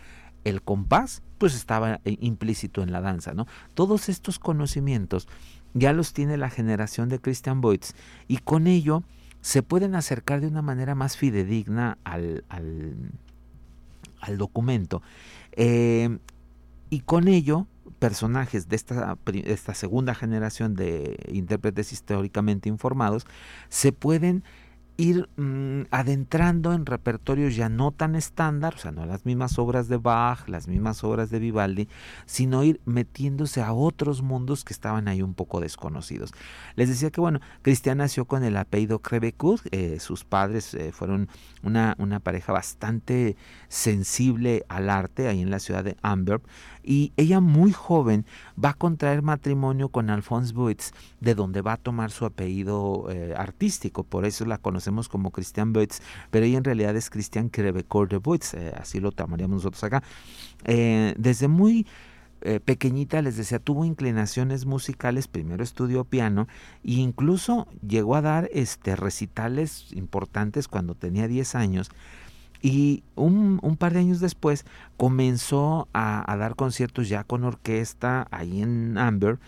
el 0.45 0.63
compás, 0.63 1.23
pues 1.39 1.55
estaba 1.55 2.01
eh, 2.05 2.17
implícito 2.21 2.83
en 2.83 2.93
la 2.93 3.01
danza, 3.01 3.33
¿no? 3.33 3.47
Todos 3.75 4.09
estos 4.09 4.39
conocimientos 4.39 5.29
ya 5.73 5.93
los 5.93 6.13
tiene 6.13 6.37
la 6.37 6.51
generación 6.51 7.09
de 7.09 7.21
Christian 7.21 7.61
Boytz 7.61 7.95
y 8.29 8.39
con 8.39 8.67
ello 8.67 9.03
se 9.41 9.63
pueden 9.63 9.95
acercar 9.95 10.41
de 10.41 10.47
una 10.49 10.63
manera 10.63 10.95
más 10.95 11.17
fidedigna 11.17 11.99
al, 12.05 12.45
al, 12.49 12.95
al 14.21 14.39
documento. 14.39 15.03
Eh, 15.57 16.19
y 16.91 17.01
con 17.01 17.29
ello, 17.29 17.67
personajes 17.99 18.69
de 18.69 18.77
esta, 18.77 19.17
esta 19.45 19.75
segunda 19.75 20.15
generación 20.15 20.75
de 20.75 21.17
intérpretes 21.33 21.93
históricamente 21.93 22.69
informados 22.69 23.27
se 23.69 23.93
pueden 23.93 24.45
ir 24.97 25.29
mm, 25.37 25.87
adentrando 25.91 26.73
en 26.73 26.87
repertorios 26.87 27.57
ya 27.57 27.69
no 27.69 27.91
tan 27.91 28.15
estándar, 28.15 28.75
o 28.77 28.79
sea, 28.79 28.93
no 28.93 29.05
las 29.07 29.27
mismas 29.27 29.59
obras 29.59 29.89
de 29.89 29.97
Bach, 29.97 30.49
las 30.49 30.69
mismas 30.69 31.03
obras 31.03 31.31
de 31.31 31.41
Vivaldi, 31.41 31.89
sino 32.27 32.63
ir 32.63 32.81
metiéndose 32.85 33.61
a 33.61 33.73
otros 33.73 34.23
mundos 34.23 34.65
que 34.65 34.73
estaban 34.73 35.09
ahí 35.09 35.21
un 35.21 35.35
poco 35.35 35.61
desconocidos. 35.61 36.33
Les 36.77 36.89
decía 36.89 37.11
que, 37.11 37.21
bueno, 37.21 37.41
Cristian 37.63 37.99
nació 37.99 38.25
con 38.27 38.45
el 38.45 38.57
apellido 38.57 39.01
Crevecoeur, 39.01 39.61
eh, 39.73 39.99
sus 39.99 40.25
padres 40.25 40.75
eh, 40.75 40.93
fueron 40.93 41.29
una, 41.63 41.97
una 41.99 42.21
pareja 42.21 42.53
bastante 42.53 43.37
sensible 43.69 44.65
al 44.69 44.91
arte 44.91 45.27
ahí 45.27 45.41
en 45.41 45.51
la 45.51 45.59
ciudad 45.59 45.83
de 45.83 45.97
Amberg, 46.03 46.43
y 46.85 47.13
ella 47.17 47.41
muy 47.41 47.73
joven 47.73 48.27
va 48.63 48.71
a 48.71 48.75
contraer 48.75 49.23
matrimonio 49.23 49.89
con 49.89 50.11
Alphonse 50.11 50.53
Boitz, 50.53 50.93
de 51.21 51.35
donde 51.35 51.63
va 51.63 51.73
a 51.73 51.77
tomar 51.79 52.11
su 52.11 52.27
apellido 52.27 53.07
eh, 53.11 53.35
artístico, 53.37 54.05
por 54.05 54.25
eso 54.25 54.45
la 54.45 54.59
conocemos 54.59 54.84
como 55.09 55.31
Christian 55.31 55.73
Boitz, 55.73 56.01
pero 56.31 56.47
ella 56.47 56.59
en 56.59 56.65
realidad 56.65 56.97
es 56.97 57.11
Christian 57.11 57.49
Crevecoeur 57.49 58.09
de 58.09 58.19
Boitz, 58.19 58.55
eh, 58.55 58.73
así 58.77 59.01
lo 59.01 59.11
llamaríamos 59.11 59.57
nosotros 59.57 59.85
acá. 59.85 60.03
Eh, 60.65 61.15
desde 61.19 61.49
muy 61.49 61.87
pequeñita, 62.67 63.23
les 63.23 63.39
decía, 63.39 63.59
tuvo 63.59 63.87
inclinaciones 63.87 64.67
musicales, 64.67 65.29
primero 65.29 65.65
estudió 65.65 66.05
piano 66.05 66.47
e 66.85 66.93
incluso 66.93 67.67
llegó 67.81 68.17
a 68.17 68.21
dar 68.21 68.51
este, 68.53 68.97
recitales 68.97 69.87
importantes 69.93 70.69
cuando 70.69 70.95
tenía 70.95 71.27
10 71.27 71.55
años 71.55 71.91
y 72.65 73.03
un, 73.15 73.61
par 73.79 73.93
de 73.93 74.01
años 74.01 74.21
después 74.21 74.65
comenzó 74.97 75.87
a, 75.93 76.35
dar 76.39 76.57
conciertos 76.57 77.11
ya 77.11 77.23
con 77.23 77.45
orquesta 77.45 78.27
ahí 78.31 78.63
en 78.63 78.97
Amber. 78.97 79.39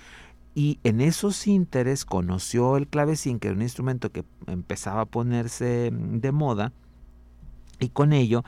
Y 0.57 0.81
en 0.85 1.03
esos 1.03 1.47
ínteres 1.47 2.07
conoció 2.07 2.79
el 2.79 2.89
clavecín, 2.89 3.39
que 3.39 3.49
era 3.49 3.57
un 3.57 3.63
instrumento 3.63 4.11
que 4.11 4.25
empezaba 4.47 5.03
a 5.03 5.05
ponerse 5.05 5.91
de 5.93 6.33
moda. 6.33 6.73
Y 7.79 7.91
con 7.91 8.15
ello 8.15 8.43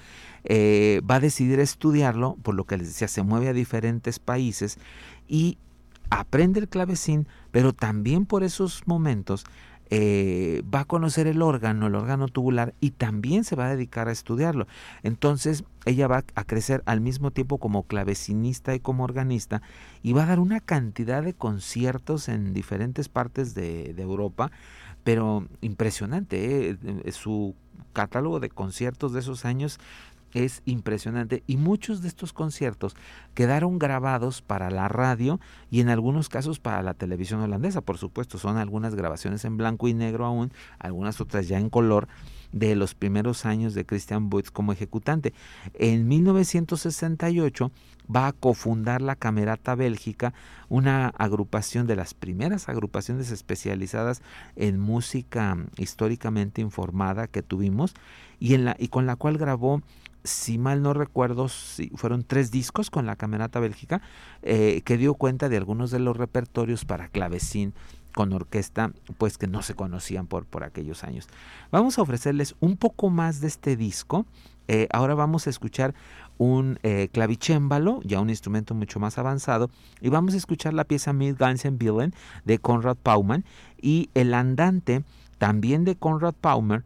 eh, 0.44 1.02
va 1.08 1.16
a 1.16 1.20
decidir 1.20 1.60
estudiarlo, 1.60 2.38
por 2.42 2.54
lo 2.54 2.64
que 2.64 2.78
les 2.78 2.86
decía, 2.86 3.08
se 3.08 3.22
mueve 3.22 3.48
a 3.48 3.52
diferentes 3.52 4.20
países 4.20 4.78
y 5.28 5.58
aprende 6.08 6.60
el 6.60 6.68
clavecín, 6.70 7.28
pero 7.50 7.74
también 7.74 8.24
por 8.24 8.42
esos 8.42 8.86
momentos 8.86 9.44
eh, 9.90 10.62
va 10.72 10.80
a 10.80 10.84
conocer 10.84 11.26
el 11.26 11.40
órgano, 11.42 11.86
el 11.86 11.94
órgano 11.94 12.28
tubular, 12.28 12.74
y 12.80 12.90
también 12.90 13.44
se 13.44 13.56
va 13.56 13.66
a 13.66 13.70
dedicar 13.70 14.08
a 14.08 14.12
estudiarlo. 14.12 14.66
Entonces, 15.02 15.64
ella 15.86 16.08
va 16.08 16.24
a 16.34 16.44
crecer 16.44 16.82
al 16.86 17.00
mismo 17.00 17.30
tiempo 17.30 17.58
como 17.58 17.84
clavecinista 17.84 18.74
y 18.74 18.80
como 18.80 19.04
organista, 19.04 19.62
y 20.02 20.12
va 20.12 20.24
a 20.24 20.26
dar 20.26 20.40
una 20.40 20.60
cantidad 20.60 21.22
de 21.22 21.34
conciertos 21.34 22.28
en 22.28 22.52
diferentes 22.52 23.08
partes 23.08 23.54
de, 23.54 23.94
Europa, 23.98 24.50
pero 25.04 25.46
impresionante, 25.60 26.70
¿eh? 26.70 27.12
su 27.12 27.54
catálogo 27.92 28.40
de 28.40 28.48
conciertos 28.48 29.12
de 29.12 29.20
esos 29.20 29.44
años 29.44 29.78
es 30.34 30.62
impresionante 30.64 31.42
y 31.46 31.56
muchos 31.56 32.02
de 32.02 32.08
estos 32.08 32.32
conciertos 32.32 32.96
quedaron 33.34 33.78
grabados 33.78 34.42
para 34.42 34.70
la 34.70 34.88
radio 34.88 35.40
y 35.70 35.80
en 35.80 35.88
algunos 35.88 36.28
casos 36.28 36.58
para 36.58 36.82
la 36.82 36.94
televisión 36.94 37.40
holandesa, 37.40 37.80
por 37.80 37.98
supuesto, 37.98 38.38
son 38.38 38.56
algunas 38.56 38.94
grabaciones 38.94 39.44
en 39.44 39.56
blanco 39.56 39.88
y 39.88 39.94
negro 39.94 40.26
aún, 40.26 40.52
algunas 40.78 41.20
otras 41.20 41.48
ya 41.48 41.58
en 41.58 41.70
color 41.70 42.08
de 42.52 42.74
los 42.76 42.94
primeros 42.94 43.44
años 43.44 43.74
de 43.74 43.84
Christian 43.84 44.30
Boyce 44.30 44.50
como 44.50 44.72
ejecutante. 44.72 45.34
En 45.74 46.08
1968 46.08 47.70
va 48.14 48.28
a 48.28 48.32
cofundar 48.32 49.02
la 49.02 49.16
Camerata 49.16 49.74
Bélgica, 49.74 50.32
una 50.68 51.08
agrupación 51.08 51.86
de 51.86 51.96
las 51.96 52.14
primeras 52.14 52.68
agrupaciones 52.68 53.30
especializadas 53.30 54.22
en 54.56 54.78
música 54.78 55.58
históricamente 55.76 56.60
informada 56.60 57.26
que 57.26 57.42
tuvimos 57.42 57.94
y, 58.40 58.54
en 58.54 58.64
la, 58.64 58.76
y 58.78 58.88
con 58.88 59.06
la 59.06 59.16
cual 59.16 59.36
grabó 59.36 59.82
si 60.24 60.58
mal 60.58 60.82
no 60.82 60.92
recuerdo, 60.92 61.48
fueron 61.94 62.24
tres 62.24 62.50
discos 62.50 62.90
con 62.90 63.06
la 63.06 63.16
Camerata 63.16 63.60
Bélgica, 63.60 64.02
eh, 64.42 64.82
que 64.84 64.96
dio 64.96 65.14
cuenta 65.14 65.48
de 65.48 65.56
algunos 65.56 65.90
de 65.90 65.98
los 65.98 66.16
repertorios 66.16 66.84
para 66.84 67.08
clavecín 67.08 67.74
con 68.14 68.32
orquesta, 68.32 68.92
pues 69.16 69.38
que 69.38 69.46
no 69.46 69.62
se 69.62 69.74
conocían 69.74 70.26
por, 70.26 70.44
por 70.44 70.64
aquellos 70.64 71.04
años. 71.04 71.28
Vamos 71.70 71.98
a 71.98 72.02
ofrecerles 72.02 72.56
un 72.60 72.76
poco 72.76 73.10
más 73.10 73.40
de 73.40 73.46
este 73.48 73.76
disco. 73.76 74.26
Eh, 74.66 74.88
ahora 74.92 75.14
vamos 75.14 75.46
a 75.46 75.50
escuchar 75.50 75.94
un 76.36 76.78
eh, 76.82 77.08
clavicémbalo, 77.12 78.00
ya 78.04 78.20
un 78.20 78.30
instrumento 78.30 78.74
mucho 78.74 79.00
más 79.00 79.18
avanzado, 79.18 79.70
y 80.00 80.08
vamos 80.08 80.34
a 80.34 80.36
escuchar 80.36 80.74
la 80.74 80.84
pieza 80.84 81.12
Mid 81.12 81.36
Villain 81.36 82.14
de 82.44 82.58
Conrad 82.58 82.96
Paumann 82.96 83.44
y 83.80 84.10
el 84.14 84.34
andante 84.34 85.04
también 85.38 85.84
de 85.84 85.96
Conrad 85.96 86.34
Paumann 86.34 86.84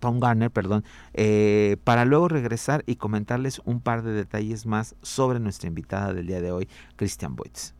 Tom 0.00 0.20
Garner, 0.20 0.50
perdón, 0.50 0.84
eh, 1.12 1.76
para 1.84 2.04
luego 2.04 2.28
regresar 2.28 2.82
y 2.86 2.96
comentarles 2.96 3.60
un 3.64 3.80
par 3.80 4.02
de 4.02 4.12
detalles 4.12 4.66
más 4.66 4.96
sobre 5.02 5.40
nuestra 5.40 5.68
invitada 5.68 6.12
del 6.12 6.26
día 6.26 6.40
de 6.40 6.52
hoy, 6.52 6.68
Christian 6.96 7.36
Boitz. 7.36 7.74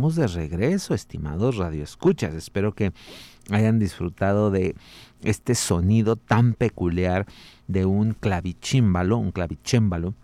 Boyce. 0.00 0.20
de 0.20 0.26
regreso, 0.26 0.94
estimados 0.94 1.56
radioescuchas. 1.56 2.34
Espero 2.34 2.74
que 2.74 2.92
hayan 3.50 3.78
disfrutado 3.78 4.50
de 4.50 4.74
este 5.22 5.54
sonido 5.54 6.16
tan 6.16 6.54
peculiar 6.54 7.26
de 7.68 7.84
un 7.84 8.14
clavicímbalo, 8.14 9.16
un 9.18 9.32
clavicémbalo, 9.32 10.14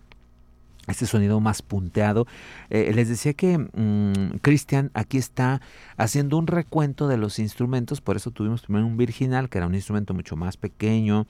este 0.87 1.05
sonido 1.05 1.39
más 1.39 1.61
punteado. 1.61 2.27
Eh, 2.69 2.91
les 2.93 3.09
decía 3.09 3.33
que 3.33 3.57
mm, 3.57 4.37
Cristian 4.41 4.91
aquí 4.93 5.17
está 5.17 5.61
haciendo 5.97 6.37
un 6.37 6.47
recuento 6.47 7.07
de 7.07 7.17
los 7.17 7.39
instrumentos, 7.39 8.01
por 8.01 8.15
eso 8.15 8.31
tuvimos 8.31 8.61
primero 8.61 8.85
un 8.85 8.97
virginal, 8.97 9.49
que 9.49 9.57
era 9.57 9.67
un 9.67 9.75
instrumento 9.75 10.13
mucho 10.13 10.35
más 10.35 10.57
pequeño, 10.57 11.25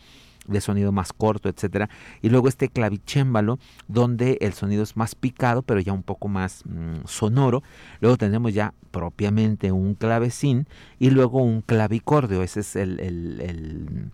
de 0.47 0.61
sonido 0.61 0.91
más 0.91 1.13
corto, 1.13 1.49
etcétera, 1.49 1.89
y 2.21 2.29
luego 2.29 2.47
este 2.47 2.69
clavicémbalo 2.69 3.59
donde 3.87 4.37
el 4.41 4.53
sonido 4.53 4.83
es 4.83 4.97
más 4.97 5.15
picado, 5.15 5.61
pero 5.61 5.79
ya 5.79 5.93
un 5.93 6.03
poco 6.03 6.27
más 6.27 6.63
mm, 6.65 7.05
sonoro. 7.05 7.63
Luego 8.01 8.17
tenemos 8.17 8.53
ya 8.53 8.73
propiamente 8.91 9.71
un 9.71 9.95
clavecín 9.95 10.67
y 10.99 11.09
luego 11.09 11.41
un 11.41 11.61
clavicordio. 11.61 12.43
Ese 12.43 12.61
es 12.61 12.75
el 12.75 12.99
el 12.99 14.11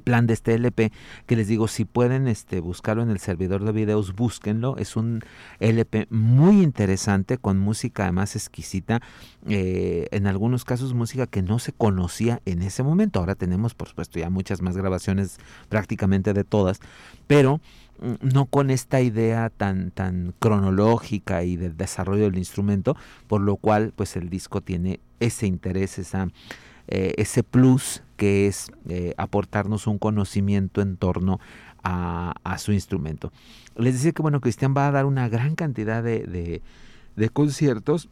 plan 0.00 0.26
de 0.26 0.34
este 0.34 0.54
LP, 0.54 0.92
que 1.26 1.36
les 1.36 1.48
digo, 1.48 1.68
si 1.68 1.84
pueden 1.84 2.28
este, 2.28 2.60
buscarlo 2.60 3.02
en 3.02 3.10
el 3.10 3.18
servidor 3.18 3.64
de 3.64 3.72
videos, 3.72 4.14
búsquenlo. 4.14 4.76
Es 4.78 4.96
un 4.96 5.22
LP 5.60 6.06
muy 6.10 6.62
interesante, 6.62 7.38
con 7.38 7.58
música 7.58 8.04
además 8.04 8.36
exquisita, 8.36 9.00
eh, 9.46 10.06
en 10.10 10.26
algunos 10.26 10.64
casos 10.64 10.94
música 10.94 11.26
que 11.26 11.42
no 11.42 11.58
se 11.58 11.72
conocía 11.72 12.40
en 12.44 12.62
ese 12.62 12.82
momento. 12.82 13.20
Ahora 13.20 13.34
tenemos, 13.34 13.74
por 13.74 13.88
supuesto, 13.88 14.18
ya 14.18 14.30
muchas 14.30 14.62
más 14.62 14.76
grabaciones, 14.76 15.38
prácticamente 15.68 16.32
de 16.32 16.44
todas, 16.44 16.80
pero 17.26 17.60
mm, 18.00 18.34
no 18.34 18.46
con 18.46 18.70
esta 18.70 19.00
idea 19.00 19.50
tan, 19.50 19.90
tan 19.90 20.34
cronológica 20.38 21.44
y 21.44 21.56
del 21.56 21.76
desarrollo 21.76 22.24
del 22.24 22.38
instrumento, 22.38 22.96
por 23.26 23.40
lo 23.40 23.56
cual 23.56 23.92
pues 23.94 24.16
el 24.16 24.30
disco 24.30 24.60
tiene 24.60 25.00
ese 25.20 25.46
interés, 25.46 25.98
esa 25.98 26.28
eh, 26.88 27.14
ese 27.16 27.42
plus 27.42 28.02
que 28.16 28.46
es 28.46 28.70
eh, 28.88 29.14
aportarnos 29.16 29.86
un 29.86 29.98
conocimiento 29.98 30.80
en 30.80 30.96
torno 30.96 31.40
a, 31.82 32.56
su 32.58 32.72
instrumento. 32.72 33.30
Les 33.76 33.94
decía 33.94 34.12
que 34.12 34.22
bueno, 34.22 34.40
Cristian 34.40 34.74
va 34.74 34.88
a 34.88 34.90
dar 34.90 35.04
una 35.04 35.28
gran 35.28 35.54
cantidad 35.54 36.02
de, 36.02 36.62
conciertos. 37.32 38.08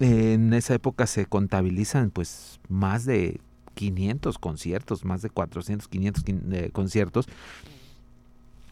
En 0.00 0.52
esa 0.52 0.74
época 0.74 1.06
se 1.06 1.26
contabilizan 1.26 2.10
pues 2.10 2.58
más 2.68 3.04
de 3.04 3.40
500 3.74 4.38
conciertos, 4.38 5.04
más 5.04 5.22
de 5.22 5.30
400, 5.30 5.86
500 5.86 6.24
eh, 6.26 6.70
conciertos 6.72 7.28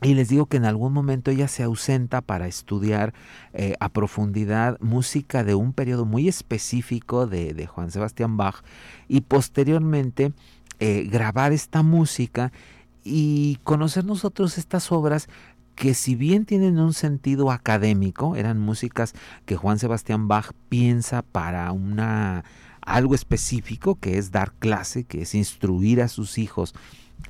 y 0.02 0.14
les 0.14 0.28
digo 0.28 0.46
que 0.46 0.56
en 0.56 0.64
algún 0.64 0.92
momento 0.92 1.30
ella 1.30 1.48
se 1.48 1.62
ausenta 1.62 2.20
para 2.20 2.48
estudiar 2.48 3.14
eh, 3.52 3.74
a 3.78 3.88
profundidad 3.88 4.78
música 4.80 5.44
de 5.44 5.54
un 5.54 5.72
periodo 5.72 6.04
muy 6.04 6.28
específico 6.28 7.26
de, 7.26 7.66
Juan 7.66 7.90
Sebastián 7.90 8.36
Bach 8.36 8.62
y 9.08 9.20
posteriormente 9.20 10.32
eh, 10.80 11.08
grabar 11.10 11.52
esta 11.52 11.82
música 11.82 12.52
y 13.04 13.58
conocer 13.62 14.04
nosotros 14.04 14.58
estas 14.58 14.90
obras 14.90 15.28
que 15.74 15.94
si 15.94 16.16
bien 16.16 16.44
tienen 16.44 16.78
un 16.78 16.92
sentido 16.92 17.50
académico, 17.50 18.36
eran 18.36 18.58
músicas 18.58 19.14
que 19.46 19.56
Juan 19.56 19.78
Sebastián 19.78 20.28
Bach 20.28 20.52
piensa 20.68 21.22
para 21.22 21.70
una 21.72 22.44
algo 22.84 23.14
específico 23.14 23.94
que 23.94 24.18
es 24.18 24.32
dar 24.32 24.52
clase, 24.54 25.04
que 25.04 25.22
es 25.22 25.34
instruir 25.36 26.02
a 26.02 26.08
sus 26.08 26.36
hijos 26.36 26.74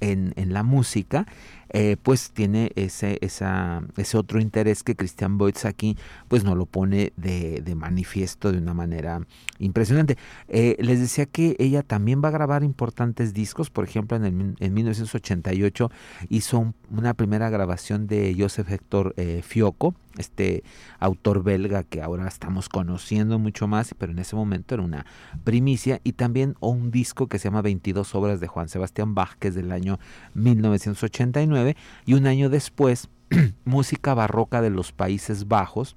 en, 0.01 0.33
en 0.37 0.53
la 0.53 0.63
música, 0.63 1.27
eh, 1.73 1.97
pues 2.03 2.31
tiene 2.33 2.73
ese, 2.77 3.19
ese 3.21 4.19
otro 4.19 4.41
interés 4.41 4.83
que 4.83 4.95
Christian 4.95 5.39
Boyce 5.39 5.67
aquí 5.67 5.97
pues 6.29 6.45
no 6.45 6.55
lo 6.55 6.67
pone 6.67 7.13
de, 7.17 7.63
manifiesto 7.75 8.53
de 8.53 8.59
una 8.59 8.75
manera 8.75 9.21
impresionante. 9.59 10.19
Eh, 10.49 10.77
les 10.81 11.01
decía 11.01 11.27
que 11.27 11.57
ella 11.59 11.83
también 11.83 12.23
va 12.23 12.29
a 12.29 12.33
grabar 12.33 12.63
importantes 12.63 13.33
discos, 13.33 13.71
por 13.71 13.85
ejemplo 13.85 14.17
en, 14.17 14.25
el, 14.25 14.55
en 14.59 14.75
1988 14.75 15.91
hizo 16.29 16.75
una 16.91 17.15
primera 17.15 17.49
grabación 17.51 18.07
de 18.07 18.35
Joseph 18.39 18.71
Hector 18.71 19.15
eh, 19.17 19.43
Fioco, 19.43 19.95
este 20.19 20.63
autor 20.99 21.43
belga 21.43 21.85
que 21.85 22.03
ahora 22.03 22.29
estamos 22.29 22.69
conociendo 22.69 23.39
mucho 23.39 23.67
más, 23.67 23.95
pero 23.99 24.13
en 24.13 24.19
ese 24.19 24.37
momento 24.37 24.75
era 24.75 24.85
una 24.85 25.07
primicia, 25.45 26.01
y 26.05 26.13
también 26.13 26.55
un 26.61 26.91
disco 26.91 27.29
que 27.29 27.39
se 27.39 27.45
llama 27.45 27.63
22 27.63 28.15
obras 28.15 28.41
de 28.41 28.47
Juan 28.47 28.69
Sebastián 28.69 29.15
Bach, 29.15 29.37
que 29.39 29.49
es 29.49 29.55
del 29.55 29.73
año 29.73 29.99
1989 30.35 31.62
y 32.05 32.15
un 32.15 32.27
año 32.27 32.49
después 32.49 33.09
Música 33.65 34.15
Barroca 34.15 34.61
de 34.61 34.71
los 34.71 34.93
Países 34.93 35.49
Bajos, 35.49 35.97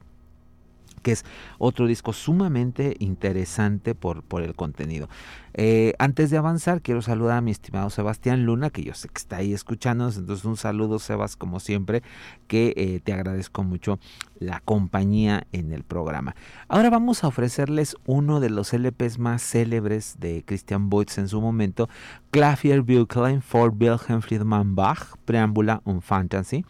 que 1.06 1.12
es 1.12 1.24
otro 1.60 1.86
disco 1.86 2.14
sumamente 2.14 2.96
interesante 2.98 3.94
por, 3.94 4.24
por 4.24 4.42
el 4.42 4.56
contenido. 4.56 5.08
Eh, 5.54 5.94
antes 6.00 6.32
de 6.32 6.38
avanzar, 6.38 6.82
quiero 6.82 7.04
saludar 7.04 7.38
a 7.38 7.42
mi 7.42 7.52
estimado 7.52 7.92
Sebastián 7.92 8.44
Luna, 8.44 8.72
que 8.72 8.84
yo 8.84 8.96
sé 8.96 9.08
que 9.10 9.20
está 9.20 9.38
ahí 9.38 9.54
escuchándonos, 9.54 10.18
entonces 10.18 10.46
un 10.46 10.58
saludo 10.58 10.98
Sebas 10.98 11.36
como 11.36 11.60
siempre, 11.60 12.02
que 12.48 12.74
eh, 12.76 13.02
te 13.04 13.14
agradezco 13.14 13.64
mucho 13.64 14.00
la 14.40 14.62
compañía 14.62 15.46
en 15.52 15.74
el 15.74 15.84
programa. 15.84 16.36
Ahora 16.68 16.90
vamos 16.90 17.24
a 17.24 17.28
ofrecerles 17.28 17.96
uno 18.08 18.40
de 18.40 18.50
los 18.50 18.74
LPs 18.74 19.20
más 19.20 19.44
célebres 19.44 20.16
de 20.20 20.44
Christian 20.44 20.90
Boitz 20.90 21.20
en 21.20 21.28
su 21.28 21.40
momento, 21.40 21.88
Klavierbüchlein 22.32 23.44
for 23.44 23.72
Wilhelm 23.80 24.24
Friedman 24.24 24.74
Bach, 24.74 25.18
Preámbula 25.24 25.84
un 25.86 26.02
Fantasy. 26.02 26.66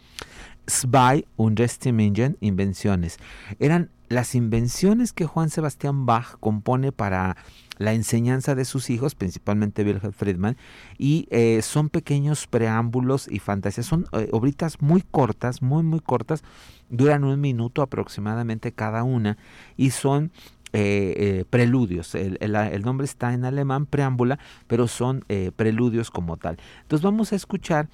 Zwei 0.68 1.24
und 1.36 1.58
Restimingen 1.58 2.36
Invenciones. 2.40 3.18
Eran 3.60 3.90
las 4.08 4.34
invenciones 4.34 5.12
que 5.12 5.26
Juan 5.26 5.50
Sebastián 5.50 6.06
Bach 6.06 6.36
compone 6.40 6.92
para 6.92 7.36
la 7.78 7.92
enseñanza 7.92 8.54
de 8.54 8.64
sus 8.64 8.90
hijos, 8.90 9.14
principalmente 9.14 9.84
Wilhelm 9.84 10.12
Friedman, 10.12 10.56
y 10.98 11.26
eh, 11.30 11.60
son 11.62 11.88
pequeños 11.88 12.46
preámbulos 12.46 13.28
y 13.30 13.38
fantasías, 13.38 13.86
son 13.86 14.06
eh, 14.12 14.28
obritas 14.32 14.80
muy 14.80 15.02
cortas, 15.02 15.62
muy, 15.62 15.82
muy 15.82 16.00
cortas, 16.00 16.42
duran 16.88 17.24
un 17.24 17.40
minuto 17.40 17.82
aproximadamente 17.82 18.72
cada 18.72 19.02
una, 19.02 19.36
y 19.76 19.90
son 19.90 20.32
eh, 20.72 21.44
preludios. 21.48 22.14
El, 22.14 22.38
el, 22.40 22.82
nombre 22.82 23.04
está 23.04 23.32
en 23.32 23.44
alemán, 23.44 23.86
preámbula, 23.86 24.38
pero 24.66 24.88
son 24.88 25.24
preludios 25.56 26.10
como 26.10 26.36
tal. 26.36 26.58
Entonces 26.82 27.02
vamos 27.02 27.32
a 27.32 27.36
escuchar 27.36 27.88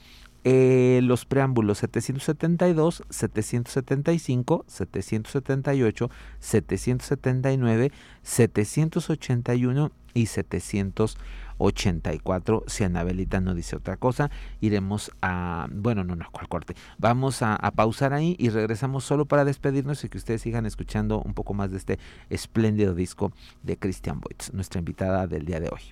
eh, 0.45 1.01
los 1.03 1.25
preámbulos 1.25 1.79
772, 1.79 3.05
775, 3.09 4.65
778, 4.67 6.11
779, 6.41 7.93
781 8.23 9.93
y 10.15 10.27
784. 10.27 12.65
Si 12.67 12.85
Anabelita 12.85 13.41
no 13.41 13.55
dice 13.55 13.77
otra 13.77 13.97
cosa, 13.97 14.31
iremos 14.61 15.13
a... 15.23 15.69
Bueno, 15.71 16.03
no, 16.03 16.17
no, 16.17 16.27
¿cuál 16.33 16.49
corte? 16.49 16.75
Vamos 16.99 17.43
a, 17.43 17.57
pausar 17.77 18.13
ahí 18.13 18.35
y 18.39 18.49
regresamos 18.51 19.05
solo 19.05 19.27
para 19.27 19.45
despedirnos 19.45 20.03
y 20.05 20.09
que 20.09 20.19
ustedes 20.19 20.43
sigan 20.43 20.67
escuchando 20.67 21.23
un 21.23 21.35
poco 21.35 21.55
más 21.55 21.71
de 21.71 21.77
este 21.77 22.01
espléndido 22.31 22.95
disco 22.95 23.31
de 23.63 23.77
Christian 23.77 24.19
Boitz, 24.21 24.53
nuestra 24.53 24.81
invitada 24.81 25.29
del 25.29 25.45
día 25.45 25.61
de 25.61 25.69
hoy. 25.69 25.83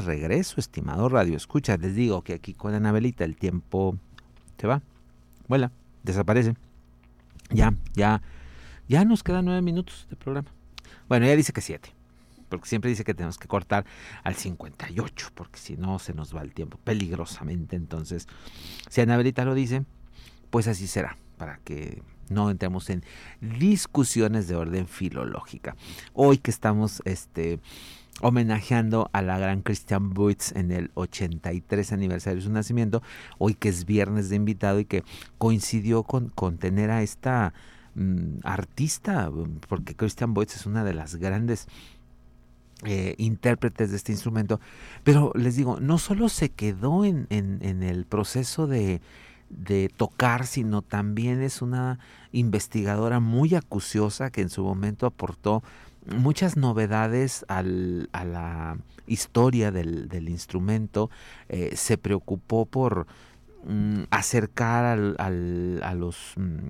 Regreso, 0.00 0.60
estimado 0.60 1.08
Radio 1.08 1.36
Escucha. 1.36 1.76
Les 1.76 1.94
digo 1.94 2.22
que 2.22 2.34
aquí 2.34 2.54
con 2.54 2.74
Anabelita 2.74 3.24
el 3.24 3.36
tiempo 3.36 3.96
se 4.58 4.66
va, 4.66 4.82
vuela, 5.48 5.72
desaparece. 6.02 6.54
Ya, 7.50 7.74
ya, 7.94 8.22
ya 8.88 9.04
nos 9.04 9.22
quedan 9.22 9.44
nueve 9.44 9.62
minutos 9.62 10.06
de 10.10 10.16
programa. 10.16 10.48
Bueno, 11.08 11.26
ella 11.26 11.36
dice 11.36 11.52
que 11.52 11.60
siete, 11.60 11.90
porque 12.48 12.68
siempre 12.68 12.90
dice 12.90 13.04
que 13.04 13.14
tenemos 13.14 13.38
que 13.38 13.48
cortar 13.48 13.84
al 14.22 14.34
58, 14.34 15.30
porque 15.34 15.58
si 15.58 15.76
no 15.76 15.98
se 15.98 16.14
nos 16.14 16.34
va 16.34 16.42
el 16.42 16.52
tiempo 16.52 16.78
peligrosamente. 16.84 17.76
Entonces, 17.76 18.28
si 18.88 19.00
Anabelita 19.00 19.44
lo 19.44 19.54
dice, 19.54 19.84
pues 20.50 20.68
así 20.68 20.86
será, 20.86 21.16
para 21.36 21.58
que 21.64 22.02
no 22.28 22.50
entremos 22.50 22.88
en 22.90 23.04
discusiones 23.40 24.48
de 24.48 24.56
orden 24.56 24.86
filológica. 24.86 25.76
Hoy 26.14 26.38
que 26.38 26.50
estamos 26.50 27.02
este, 27.04 27.60
homenajeando 28.20 29.10
a 29.12 29.22
la 29.22 29.38
gran 29.38 29.62
Christian 29.62 30.10
Buitz 30.10 30.52
en 30.52 30.72
el 30.72 30.90
83 30.94 31.92
aniversario 31.92 32.36
de 32.36 32.46
su 32.46 32.52
nacimiento, 32.52 33.02
hoy 33.38 33.54
que 33.54 33.68
es 33.68 33.86
viernes 33.86 34.28
de 34.28 34.36
invitado 34.36 34.80
y 34.80 34.84
que 34.84 35.04
coincidió 35.38 36.02
con, 36.02 36.28
con 36.28 36.58
tener 36.58 36.90
a 36.90 37.02
esta 37.02 37.52
mm, 37.94 38.40
artista, 38.44 39.30
porque 39.68 39.94
Christian 39.94 40.34
Buitz 40.34 40.56
es 40.56 40.66
una 40.66 40.84
de 40.84 40.94
las 40.94 41.16
grandes 41.16 41.66
eh, 42.84 43.14
intérpretes 43.18 43.90
de 43.90 43.96
este 43.96 44.12
instrumento, 44.12 44.60
pero 45.04 45.32
les 45.34 45.56
digo, 45.56 45.80
no 45.80 45.98
solo 45.98 46.28
se 46.28 46.48
quedó 46.50 47.04
en, 47.04 47.26
el 47.30 48.06
proceso 48.06 48.66
de 48.66 49.00
tocar, 49.96 50.46
sino 50.46 50.80
también 50.80 51.42
es 51.42 51.60
una 51.60 51.98
investigadora 52.32 53.20
muy 53.20 53.54
acuciosa 53.54 54.30
que 54.30 54.40
en 54.40 54.48
su 54.48 54.62
momento 54.62 55.04
aportó 55.06 55.62
muchas 56.06 56.56
novedades 56.56 57.44
al, 57.48 58.08
a 58.12 58.24
la 58.24 58.78
historia 59.06 59.70
del, 59.70 60.08
del 60.08 60.28
instrumento, 60.28 61.10
eh, 61.48 61.76
se 61.76 61.98
preocupó 61.98 62.66
por 62.66 63.06
mm, 63.64 64.02
acercar 64.10 64.84
al, 64.84 65.80
a 65.82 65.94
los 65.94 66.34
mm, 66.36 66.68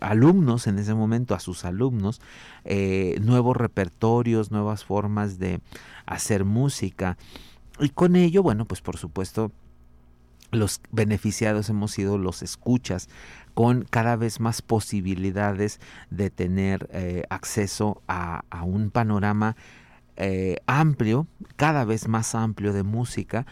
alumnos 0.00 0.66
en 0.66 0.78
ese 0.78 0.94
momento, 0.94 1.34
a 1.34 1.40
sus 1.40 1.64
alumnos, 1.64 2.20
eh, 2.64 3.18
nuevos 3.22 3.56
repertorios, 3.56 4.50
nuevas 4.50 4.84
formas 4.84 5.38
de 5.38 5.60
hacer 6.06 6.44
música. 6.44 7.16
Y 7.80 7.90
con 7.90 8.16
ello, 8.16 8.42
bueno, 8.42 8.64
pues 8.64 8.80
por 8.80 8.96
supuesto, 8.96 9.52
los 10.50 10.80
beneficiados 10.92 11.68
hemos 11.68 11.92
sido 11.92 12.18
los 12.18 12.42
escuchas 12.42 13.08
con 13.54 13.86
cada 13.88 14.16
vez 14.16 14.40
más 14.40 14.62
posibilidades 14.62 15.80
de 16.10 16.30
tener 16.30 16.88
eh, 16.92 17.24
acceso 17.30 18.02
a, 18.06 18.42
un 18.64 18.90
panorama 18.90 19.56
eh, 20.16 20.56
amplio, 20.66 21.26
cada 21.56 21.84
vez 21.84 22.08
más 22.08 22.34
amplio 22.34 22.72
de 22.72 22.82
música 22.82 23.46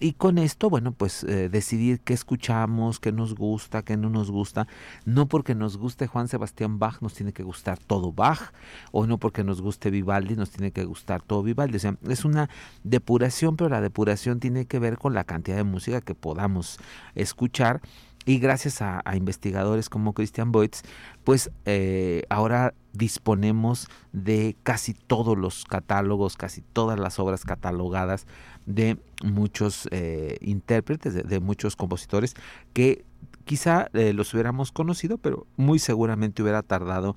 y 0.00 0.14
con 0.14 0.38
esto, 0.38 0.70
bueno, 0.70 0.92
pues 0.92 1.24
eh, 1.24 1.50
decidir 1.50 2.00
qué 2.00 2.14
escuchamos, 2.14 2.98
qué 2.98 3.12
nos 3.12 3.34
gusta, 3.34 3.82
qué 3.82 3.98
no 3.98 4.08
nos 4.08 4.30
gusta. 4.30 4.66
No 5.04 5.26
porque 5.26 5.54
nos 5.54 5.76
guste 5.76 6.06
Juan 6.06 6.26
Sebastián 6.26 6.78
Bach 6.78 7.02
nos 7.02 7.12
tiene 7.12 7.34
que 7.34 7.42
gustar 7.42 7.78
todo 7.78 8.10
Bach, 8.10 8.52
o 8.92 9.06
no 9.06 9.18
porque 9.18 9.44
nos 9.44 9.60
guste 9.60 9.90
Vivaldi 9.90 10.36
nos 10.36 10.50
tiene 10.50 10.72
que 10.72 10.84
gustar 10.86 11.20
todo 11.20 11.42
Vivaldi. 11.42 11.76
O 11.76 11.80
sea, 11.80 11.96
es 12.08 12.24
una 12.24 12.48
depuración, 12.82 13.56
pero 13.56 13.68
la 13.68 13.82
depuración 13.82 14.40
tiene 14.40 14.64
que 14.64 14.78
ver 14.78 14.96
con 14.96 15.12
la 15.12 15.24
cantidad 15.24 15.58
de 15.58 15.64
música 15.64 16.00
que 16.00 16.14
podamos 16.14 16.78
escuchar. 17.14 17.82
Y 18.26 18.38
gracias 18.38 18.82
a, 18.82 19.02
investigadores 19.14 19.88
como 19.88 20.12
Christian 20.12 20.52
Boitz, 20.52 20.82
pues 21.24 21.50
eh, 21.64 22.24
ahora 22.28 22.74
disponemos 22.92 23.88
de 24.12 24.56
casi 24.62 24.92
todos 24.94 25.38
los 25.38 25.64
catálogos, 25.64 26.36
casi 26.36 26.60
todas 26.60 26.98
las 26.98 27.18
obras 27.18 27.44
catalogadas 27.44 28.26
de 28.74 28.98
muchos 29.22 29.88
eh, 29.90 30.38
intérpretes, 30.40 31.28
de, 31.28 31.40
muchos 31.40 31.76
compositores 31.76 32.34
que 32.72 33.04
quizá 33.44 33.88
eh, 33.92 34.12
los 34.12 34.32
hubiéramos 34.32 34.72
conocido, 34.72 35.18
pero 35.18 35.46
muy 35.56 35.78
seguramente 35.78 36.42
hubiera 36.42 36.62
tardado 36.62 37.16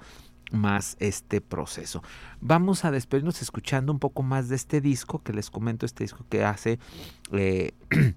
más 0.51 0.95
este 0.99 1.41
proceso. 1.41 2.03
Vamos 2.39 2.85
a 2.85 2.91
despedirnos 2.91 3.41
escuchando 3.41 3.91
un 3.91 3.99
poco 3.99 4.23
más 4.23 4.49
de 4.49 4.55
este 4.55 4.81
disco 4.81 5.21
que 5.23 5.33
les 5.33 5.49
comento, 5.49 5.85
este 5.85 6.03
disco 6.03 6.25
que 6.29 6.43
hace 6.43 6.79
eh, 7.31 7.71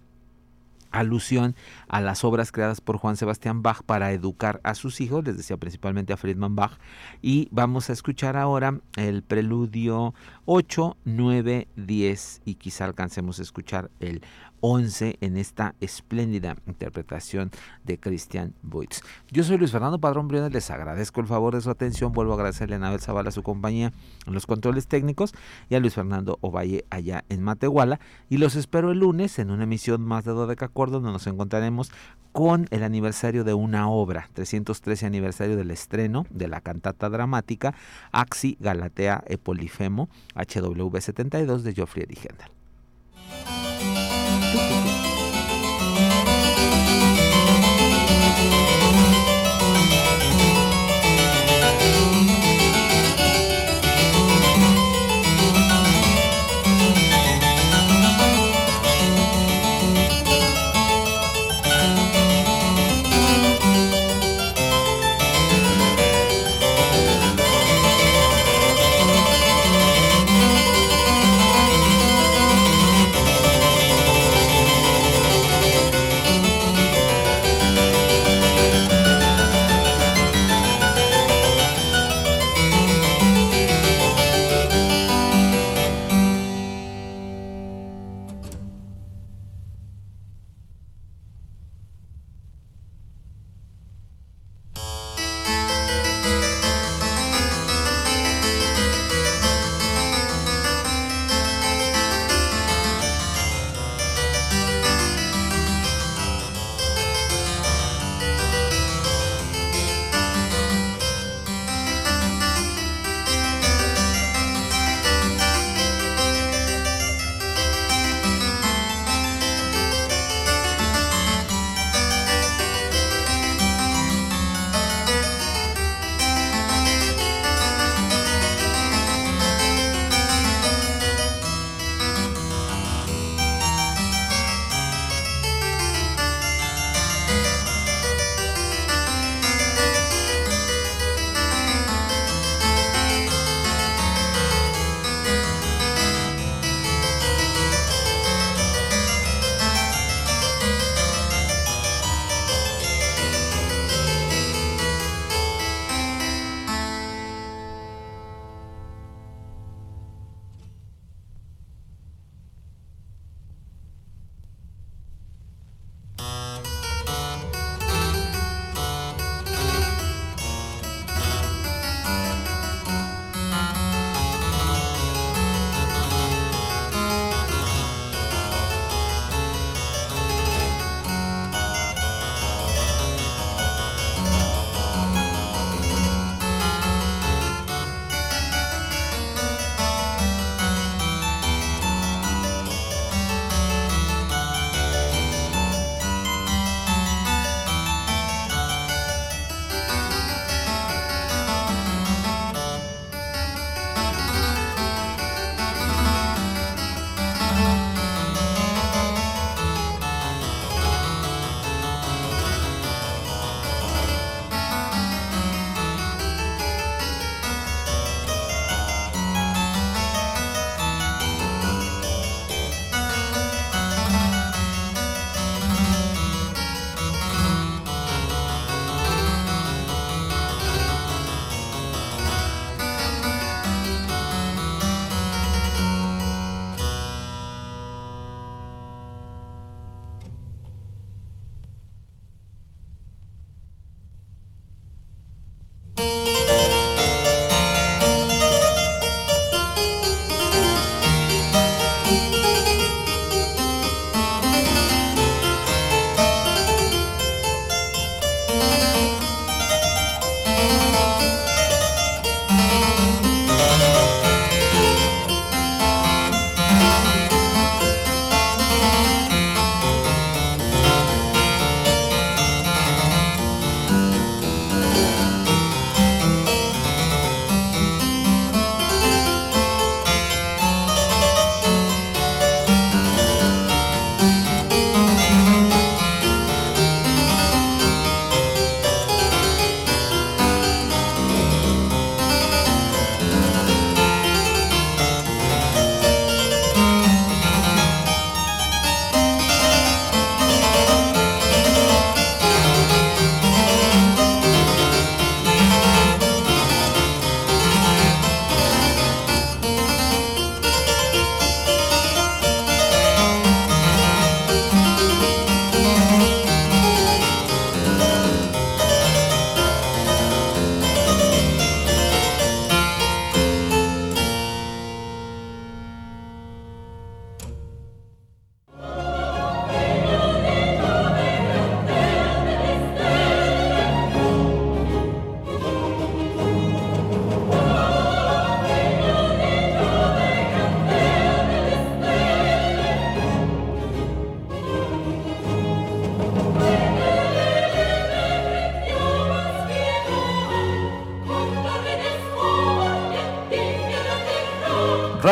alusión 0.98 1.54
a 1.88 2.00
las 2.00 2.24
obras 2.24 2.52
creadas 2.52 2.80
por 2.80 2.96
Juan 2.96 3.16
Sebastián 3.16 3.62
Bach 3.62 3.82
para 3.82 4.12
educar 4.12 4.60
a 4.64 4.74
sus 4.74 5.00
hijos, 5.00 5.24
les 5.24 5.36
decía 5.36 5.56
principalmente 5.56 6.12
a 6.12 6.16
Friedman 6.16 6.56
Bach, 6.56 6.78
y 7.22 7.48
vamos 7.50 7.90
a 7.90 7.92
escuchar 7.92 8.36
ahora 8.36 8.80
el 8.96 9.22
preludio 9.22 10.14
8, 10.44 10.96
9, 11.04 11.68
10 11.76 12.42
y 12.44 12.54
quizá 12.54 12.84
alcancemos 12.84 13.38
a 13.38 13.42
escuchar 13.42 13.90
el 14.00 14.22
11 14.60 15.18
en 15.20 15.36
esta 15.36 15.74
espléndida 15.80 16.56
interpretación 16.66 17.50
de 17.84 17.98
Christian 17.98 18.54
Boitz. 18.62 19.00
Yo 19.30 19.44
soy 19.44 19.58
Luis 19.58 19.72
Fernando 19.72 19.98
Padrón 19.98 20.28
Briones, 20.28 20.52
les 20.52 20.70
agradezco 20.70 21.20
el 21.20 21.26
favor 21.26 21.54
de 21.54 21.60
su 21.60 21.70
atención, 21.70 22.12
vuelvo 22.12 22.32
a 22.32 22.36
agradecerle 22.36 22.74
a 22.74 22.78
Anabel 22.78 23.00
Zavala 23.00 23.30
su 23.30 23.42
compañía 23.42 23.92
en 24.26 24.34
los 24.34 24.46
controles 24.46 24.86
técnicos 24.86 25.34
y 25.68 25.74
a 25.74 25.80
Luis 25.80 25.94
Fernando 25.94 26.38
Ovalle 26.40 26.84
allá 26.90 27.24
en 27.28 27.42
Matehuala 27.42 28.00
y 28.28 28.38
los 28.38 28.56
espero 28.56 28.90
el 28.92 28.98
lunes 28.98 29.38
en 29.38 29.50
una 29.50 29.64
emisión 29.64 30.02
más 30.02 30.24
de 30.24 30.32
Dodeca 30.32 30.66
Acuerdo 30.66 31.00
donde 31.00 31.12
nos 31.12 31.26
encontraremos 31.26 31.90
con 32.32 32.66
el 32.70 32.82
aniversario 32.82 33.44
de 33.44 33.54
una 33.54 33.88
obra, 33.88 34.28
313 34.34 35.06
aniversario 35.06 35.56
del 35.56 35.70
estreno 35.70 36.26
de 36.28 36.48
la 36.48 36.60
cantata 36.60 37.08
dramática 37.08 37.74
Axi 38.12 38.58
Galatea 38.60 39.24
Epolifemo 39.26 40.10
HW72 40.34 41.62
de 41.62 41.72
Geoffrey 41.72 42.06
Hendel. 42.10 42.55